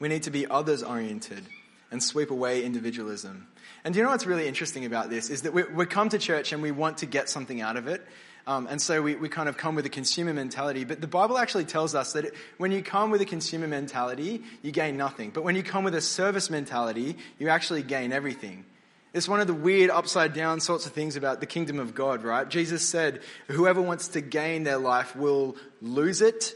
We 0.00 0.08
need 0.08 0.24
to 0.24 0.30
be 0.32 0.44
others 0.48 0.82
oriented 0.82 1.44
and 1.90 2.02
sweep 2.02 2.30
away 2.30 2.64
individualism. 2.64 3.48
And 3.84 3.94
do 3.94 3.98
you 3.98 4.04
know 4.04 4.10
what's 4.10 4.26
really 4.26 4.46
interesting 4.46 4.84
about 4.84 5.10
this 5.10 5.30
is 5.30 5.42
that 5.42 5.52
we, 5.52 5.64
we 5.64 5.86
come 5.86 6.08
to 6.10 6.18
church 6.18 6.52
and 6.52 6.62
we 6.62 6.70
want 6.70 6.98
to 6.98 7.06
get 7.06 7.28
something 7.28 7.60
out 7.60 7.76
of 7.76 7.86
it. 7.86 8.04
Um, 8.46 8.66
and 8.70 8.80
so 8.80 9.02
we, 9.02 9.14
we 9.14 9.28
kind 9.28 9.48
of 9.48 9.58
come 9.58 9.74
with 9.74 9.84
a 9.84 9.90
consumer 9.90 10.32
mentality. 10.32 10.84
But 10.84 11.02
the 11.02 11.06
Bible 11.06 11.36
actually 11.36 11.66
tells 11.66 11.94
us 11.94 12.14
that 12.14 12.24
it, 12.24 12.34
when 12.56 12.72
you 12.72 12.82
come 12.82 13.10
with 13.10 13.20
a 13.20 13.26
consumer 13.26 13.68
mentality, 13.68 14.42
you 14.62 14.72
gain 14.72 14.96
nothing. 14.96 15.30
But 15.30 15.44
when 15.44 15.54
you 15.54 15.62
come 15.62 15.84
with 15.84 15.94
a 15.94 16.00
service 16.00 16.48
mentality, 16.48 17.18
you 17.38 17.50
actually 17.50 17.82
gain 17.82 18.10
everything. 18.10 18.64
It's 19.12 19.28
one 19.28 19.40
of 19.40 19.46
the 19.46 19.54
weird 19.54 19.90
upside 19.90 20.32
down 20.32 20.60
sorts 20.60 20.86
of 20.86 20.92
things 20.92 21.16
about 21.16 21.40
the 21.40 21.46
kingdom 21.46 21.78
of 21.78 21.94
God, 21.94 22.22
right? 22.22 22.48
Jesus 22.48 22.86
said, 22.86 23.20
whoever 23.48 23.82
wants 23.82 24.08
to 24.08 24.20
gain 24.20 24.64
their 24.64 24.78
life 24.78 25.14
will 25.14 25.56
lose 25.82 26.22
it. 26.22 26.54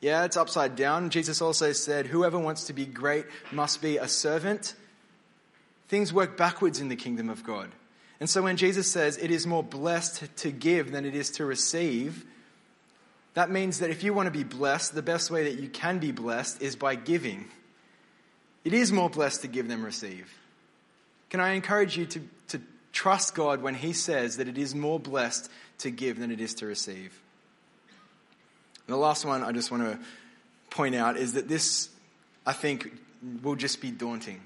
Yeah, 0.00 0.24
it's 0.24 0.36
upside 0.36 0.76
down. 0.76 1.10
Jesus 1.10 1.40
also 1.40 1.72
said, 1.72 2.06
whoever 2.06 2.38
wants 2.38 2.64
to 2.64 2.72
be 2.72 2.86
great 2.86 3.26
must 3.50 3.80
be 3.80 3.96
a 3.96 4.08
servant. 4.08 4.74
Things 5.88 6.12
work 6.12 6.36
backwards 6.36 6.80
in 6.80 6.88
the 6.88 6.96
kingdom 6.96 7.30
of 7.30 7.44
God. 7.44 7.70
And 8.20 8.28
so 8.28 8.42
when 8.42 8.56
Jesus 8.56 8.90
says 8.90 9.18
it 9.18 9.30
is 9.30 9.46
more 9.46 9.62
blessed 9.62 10.36
to 10.38 10.50
give 10.50 10.90
than 10.90 11.04
it 11.04 11.14
is 11.14 11.30
to 11.32 11.44
receive, 11.44 12.24
that 13.34 13.50
means 13.50 13.80
that 13.80 13.90
if 13.90 14.02
you 14.02 14.14
want 14.14 14.26
to 14.26 14.30
be 14.30 14.44
blessed, 14.44 14.94
the 14.94 15.02
best 15.02 15.30
way 15.30 15.44
that 15.44 15.60
you 15.60 15.68
can 15.68 15.98
be 15.98 16.12
blessed 16.12 16.62
is 16.62 16.76
by 16.76 16.94
giving. 16.94 17.48
It 18.64 18.72
is 18.72 18.92
more 18.92 19.10
blessed 19.10 19.42
to 19.42 19.48
give 19.48 19.68
than 19.68 19.82
receive. 19.82 20.32
Can 21.28 21.40
I 21.40 21.52
encourage 21.52 21.96
you 21.96 22.06
to, 22.06 22.22
to 22.48 22.60
trust 22.92 23.34
God 23.34 23.60
when 23.60 23.74
He 23.74 23.92
says 23.92 24.38
that 24.38 24.48
it 24.48 24.56
is 24.56 24.74
more 24.74 24.98
blessed 24.98 25.50
to 25.78 25.90
give 25.90 26.18
than 26.18 26.30
it 26.30 26.40
is 26.40 26.54
to 26.54 26.66
receive? 26.66 27.20
And 28.86 28.94
the 28.94 28.98
last 28.98 29.24
one 29.24 29.42
I 29.42 29.52
just 29.52 29.70
want 29.70 29.82
to 29.82 29.98
point 30.70 30.94
out 30.94 31.16
is 31.16 31.32
that 31.34 31.48
this, 31.48 31.88
I 32.44 32.52
think, 32.52 32.92
will 33.42 33.56
just 33.56 33.80
be 33.80 33.90
daunting 33.90 34.40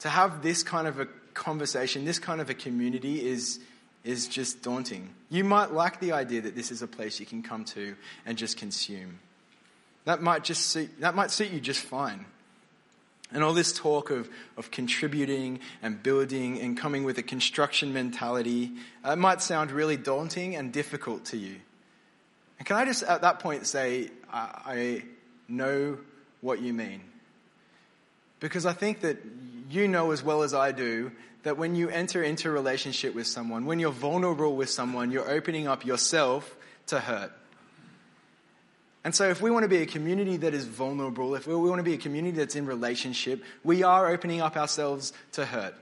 to 0.00 0.08
have 0.08 0.42
this 0.42 0.62
kind 0.62 0.86
of 0.86 1.00
a 1.00 1.06
conversation, 1.34 2.04
this 2.04 2.18
kind 2.18 2.40
of 2.40 2.50
a 2.50 2.54
community 2.54 3.26
is, 3.26 3.60
is 4.04 4.28
just 4.28 4.62
daunting. 4.62 5.10
You 5.30 5.44
might 5.44 5.72
like 5.72 6.00
the 6.00 6.12
idea 6.12 6.42
that 6.42 6.54
this 6.54 6.70
is 6.70 6.82
a 6.82 6.86
place 6.86 7.20
you 7.20 7.26
can 7.26 7.42
come 7.42 7.64
to 7.66 7.96
and 8.24 8.36
just 8.38 8.56
consume. 8.56 9.18
That 10.04 10.22
might 10.22 10.44
just 10.44 10.66
suit, 10.66 10.90
that 11.00 11.14
might 11.14 11.30
suit 11.30 11.50
you 11.50 11.60
just 11.60 11.80
fine. 11.80 12.24
And 13.32 13.42
all 13.42 13.54
this 13.54 13.72
talk 13.72 14.10
of, 14.10 14.30
of 14.56 14.70
contributing 14.70 15.58
and 15.82 16.00
building 16.00 16.60
and 16.60 16.78
coming 16.78 17.02
with 17.02 17.18
a 17.18 17.24
construction 17.24 17.92
mentality, 17.92 18.72
uh, 19.02 19.16
might 19.16 19.42
sound 19.42 19.72
really 19.72 19.96
daunting 19.96 20.54
and 20.54 20.72
difficult 20.72 21.24
to 21.26 21.36
you. 21.36 21.56
And 22.58 22.66
can 22.66 22.76
I 22.76 22.84
just 22.84 23.02
at 23.02 23.22
that 23.22 23.40
point 23.40 23.66
say, 23.66 24.10
I, 24.32 24.48
I 24.64 25.02
know 25.48 25.98
what 26.40 26.60
you 26.60 26.72
mean? 26.72 27.00
Because 28.40 28.66
I 28.66 28.72
think 28.72 29.00
that 29.00 29.18
you 29.70 29.88
know 29.88 30.10
as 30.10 30.22
well 30.22 30.42
as 30.42 30.54
I 30.54 30.72
do 30.72 31.12
that 31.42 31.56
when 31.56 31.74
you 31.74 31.88
enter 31.88 32.22
into 32.22 32.48
a 32.48 32.52
relationship 32.52 33.14
with 33.14 33.26
someone, 33.26 33.66
when 33.66 33.78
you're 33.78 33.92
vulnerable 33.92 34.56
with 34.56 34.68
someone, 34.68 35.10
you're 35.10 35.30
opening 35.30 35.68
up 35.68 35.84
yourself 35.84 36.56
to 36.88 37.00
hurt. 37.00 37.32
And 39.04 39.14
so, 39.14 39.28
if 39.28 39.40
we 39.40 39.52
want 39.52 39.62
to 39.62 39.68
be 39.68 39.76
a 39.76 39.86
community 39.86 40.36
that 40.38 40.52
is 40.52 40.64
vulnerable, 40.64 41.36
if 41.36 41.46
we 41.46 41.54
want 41.54 41.78
to 41.78 41.84
be 41.84 41.94
a 41.94 41.98
community 41.98 42.38
that's 42.38 42.56
in 42.56 42.66
relationship, 42.66 43.44
we 43.62 43.84
are 43.84 44.08
opening 44.08 44.40
up 44.40 44.56
ourselves 44.56 45.12
to 45.32 45.46
hurt. 45.46 45.76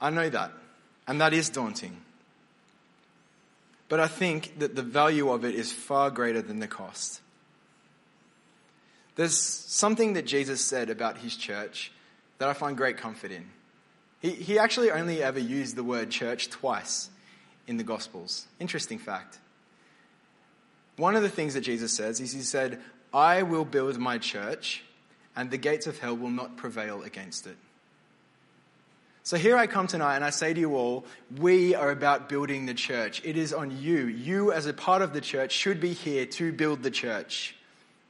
I 0.00 0.10
know 0.10 0.28
that. 0.28 0.50
And 1.06 1.20
that 1.20 1.32
is 1.32 1.48
daunting. 1.50 1.96
But 3.92 4.00
I 4.00 4.08
think 4.08 4.58
that 4.58 4.74
the 4.74 4.80
value 4.82 5.30
of 5.30 5.44
it 5.44 5.54
is 5.54 5.70
far 5.70 6.10
greater 6.10 6.40
than 6.40 6.60
the 6.60 6.66
cost. 6.66 7.20
There's 9.16 9.36
something 9.36 10.14
that 10.14 10.24
Jesus 10.24 10.64
said 10.64 10.88
about 10.88 11.18
his 11.18 11.36
church 11.36 11.92
that 12.38 12.48
I 12.48 12.54
find 12.54 12.74
great 12.74 12.96
comfort 12.96 13.30
in. 13.30 13.50
He, 14.20 14.30
he 14.30 14.58
actually 14.58 14.90
only 14.90 15.22
ever 15.22 15.38
used 15.38 15.76
the 15.76 15.84
word 15.84 16.08
church 16.08 16.48
twice 16.48 17.10
in 17.66 17.76
the 17.76 17.84
Gospels. 17.84 18.46
Interesting 18.58 18.98
fact. 18.98 19.38
One 20.96 21.14
of 21.14 21.20
the 21.20 21.28
things 21.28 21.52
that 21.52 21.60
Jesus 21.60 21.92
says 21.92 22.18
is 22.18 22.32
He 22.32 22.40
said, 22.40 22.80
I 23.12 23.42
will 23.42 23.66
build 23.66 23.98
my 23.98 24.16
church, 24.16 24.84
and 25.36 25.50
the 25.50 25.58
gates 25.58 25.86
of 25.86 25.98
hell 25.98 26.16
will 26.16 26.30
not 26.30 26.56
prevail 26.56 27.02
against 27.02 27.46
it. 27.46 27.58
So 29.24 29.36
here 29.36 29.56
I 29.56 29.68
come 29.68 29.86
tonight 29.86 30.16
and 30.16 30.24
I 30.24 30.30
say 30.30 30.52
to 30.52 30.58
you 30.58 30.74
all, 30.74 31.04
we 31.38 31.76
are 31.76 31.92
about 31.92 32.28
building 32.28 32.66
the 32.66 32.74
church. 32.74 33.22
It 33.24 33.36
is 33.36 33.52
on 33.52 33.80
you. 33.80 34.06
You, 34.06 34.50
as 34.50 34.66
a 34.66 34.72
part 34.72 35.00
of 35.00 35.12
the 35.12 35.20
church, 35.20 35.52
should 35.52 35.80
be 35.80 35.92
here 35.92 36.26
to 36.26 36.52
build 36.52 36.82
the 36.82 36.90
church. 36.90 37.54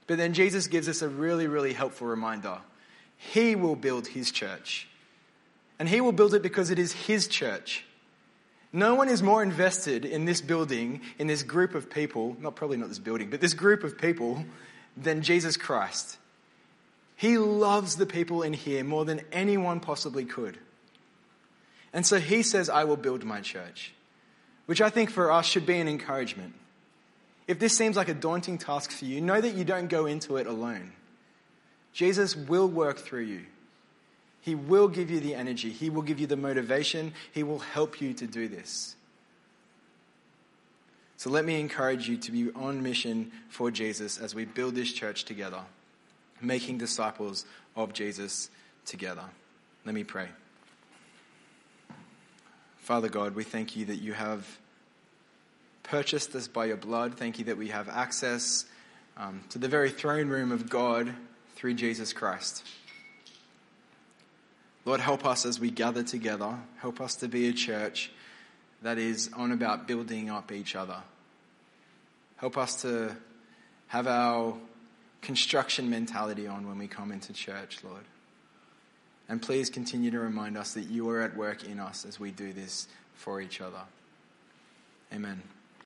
But 0.07 0.17
then 0.17 0.33
Jesus 0.33 0.69
gives 0.69 0.89
us 0.89 1.03
a 1.03 1.09
really, 1.09 1.47
really 1.47 1.75
helpful 1.75 2.07
reminder. 2.07 2.59
He 3.19 3.55
will 3.57 3.77
build 3.77 4.07
his 4.07 4.31
church. 4.31 4.89
And 5.79 5.87
he 5.87 6.01
will 6.01 6.13
build 6.13 6.33
it 6.33 6.43
because 6.43 6.71
it 6.71 6.79
is 6.79 6.93
his 6.93 7.29
church. 7.29 7.85
No 8.73 8.95
one 8.95 9.11
is 9.11 9.23
more 9.23 9.43
invested 9.43 10.07
in 10.07 10.25
this 10.25 10.41
building, 10.41 11.03
in 11.19 11.27
this 11.27 11.43
group 11.43 11.75
of 11.75 11.91
people, 11.91 12.39
not 12.41 12.57
probably 12.57 12.79
not 12.79 12.89
this 12.89 12.99
building, 12.99 13.29
but 13.29 13.43
this 13.43 13.53
group 13.53 13.85
of 13.85 13.99
people, 13.99 14.47
than 14.97 15.21
Jesus 15.21 15.59
Christ. 15.59 16.17
He 17.17 17.37
loves 17.37 17.97
the 17.97 18.07
people 18.07 18.43
in 18.43 18.55
here 18.55 18.83
more 18.83 19.05
than 19.05 19.21
anyone 19.31 19.81
possibly 19.81 20.25
could. 20.25 20.59
And 21.93 22.07
so 22.07 22.19
he 22.19 22.43
says, 22.43 22.69
I 22.69 22.85
will 22.85 22.97
build 22.97 23.25
my 23.25 23.41
church, 23.41 23.93
which 24.67 24.81
I 24.81 24.89
think 24.89 25.11
for 25.11 25.31
us 25.31 25.47
should 25.47 25.67
be 25.67 25.79
an 25.79 25.89
encouragement. 25.89 26.55
If 27.47 27.59
this 27.59 27.77
seems 27.77 27.97
like 27.97 28.09
a 28.09 28.15
daunting 28.15 28.59
task 28.59 28.91
for 28.91 29.05
you, 29.05 29.21
know 29.21 29.41
that 29.41 29.55
you 29.55 29.65
don't 29.65 29.89
go 29.89 30.07
into 30.07 30.37
it 30.37 30.47
alone. 30.47 30.93
Jesus 31.93 32.35
will 32.35 32.69
work 32.69 32.99
through 32.99 33.25
you. 33.25 33.43
He 34.41 34.55
will 34.55 34.89
give 34.89 35.11
you 35.11 35.21
the 35.21 35.35
energy. 35.35 35.71
He 35.71 35.91
will 35.91 36.03
give 36.03 36.19
you 36.19 36.27
the 36.27 36.37
motivation. 36.37 37.13
He 37.33 37.43
will 37.43 37.61
help 37.61 38.01
you 38.01 38.15
to 38.15 38.27
do 38.27 38.49
this. 38.49 38.97
So 41.17 41.31
let 41.31 41.45
me 41.45 41.61
encourage 41.61 42.09
you 42.09 42.17
to 42.17 42.33
be 42.33 42.51
on 42.53 42.83
mission 42.83 43.31
for 43.49 43.71
Jesus 43.71 44.19
as 44.19 44.35
we 44.35 44.45
build 44.45 44.75
this 44.75 44.93
church 44.93 45.25
together, 45.25 45.61
making 46.41 46.79
disciples 46.79 47.45
of 47.77 47.93
Jesus 47.93 48.51
together. 48.85 49.25
Let 49.85 49.95
me 49.95 50.03
pray. 50.03 50.29
Father 52.93 53.09
God, 53.09 53.35
we 53.35 53.43
thank 53.43 53.75
you 53.75 53.87
that 53.87 54.03
you 54.03 54.13
have 54.13 54.47
purchased 55.83 56.35
us 56.35 56.47
by 56.47 56.67
your 56.67 56.77
blood. 56.77 57.15
Thank 57.15 57.39
you 57.39 57.47
that 57.47 57.57
we 57.57 57.69
have 57.69 57.89
access 57.89 58.67
um, 59.17 59.41
to 59.49 59.59
the 59.59 59.67
very 59.67 59.89
throne 59.89 60.29
room 60.29 60.53
of 60.53 60.69
God 60.69 61.15
through 61.57 61.73
Jesus 61.73 62.13
Christ. 62.13 62.67
Lord, 64.85 65.01
help 65.01 65.25
us 65.25 65.47
as 65.47 65.59
we 65.59 65.71
gather 65.71 66.03
together. 66.03 66.59
Help 66.81 67.01
us 67.01 67.17
to 67.17 67.29
be 67.29 67.49
a 67.49 67.55
church 67.55 68.11
that 68.83 68.99
is 68.99 69.31
on 69.35 69.53
about 69.53 69.89
building 69.89 70.29
up 70.29 70.53
each 70.53 70.77
other. 70.77 70.99
Help 72.37 72.59
us 72.59 72.83
to 72.83 73.17
have 73.87 74.07
our 74.07 74.55
construction 75.23 75.89
mentality 75.89 76.47
on 76.47 76.69
when 76.69 76.77
we 76.77 76.89
come 76.89 77.11
into 77.11 77.33
church, 77.33 77.79
Lord. 77.83 78.05
And 79.33 79.41
please 79.41 79.71
continue 79.71 80.11
to 80.11 80.21
remind 80.21 80.59
us 80.59 80.75
that 80.75 80.91
you 80.91 81.09
are 81.09 81.23
at 81.23 81.35
work 81.35 81.65
in 81.65 81.81
us 81.81 82.05
as 82.05 82.21
we 82.21 82.33
do 82.33 82.53
this 82.53 82.87
for 83.15 83.41
each 83.41 83.63
other. 83.63 83.81
Amen. 85.11 85.41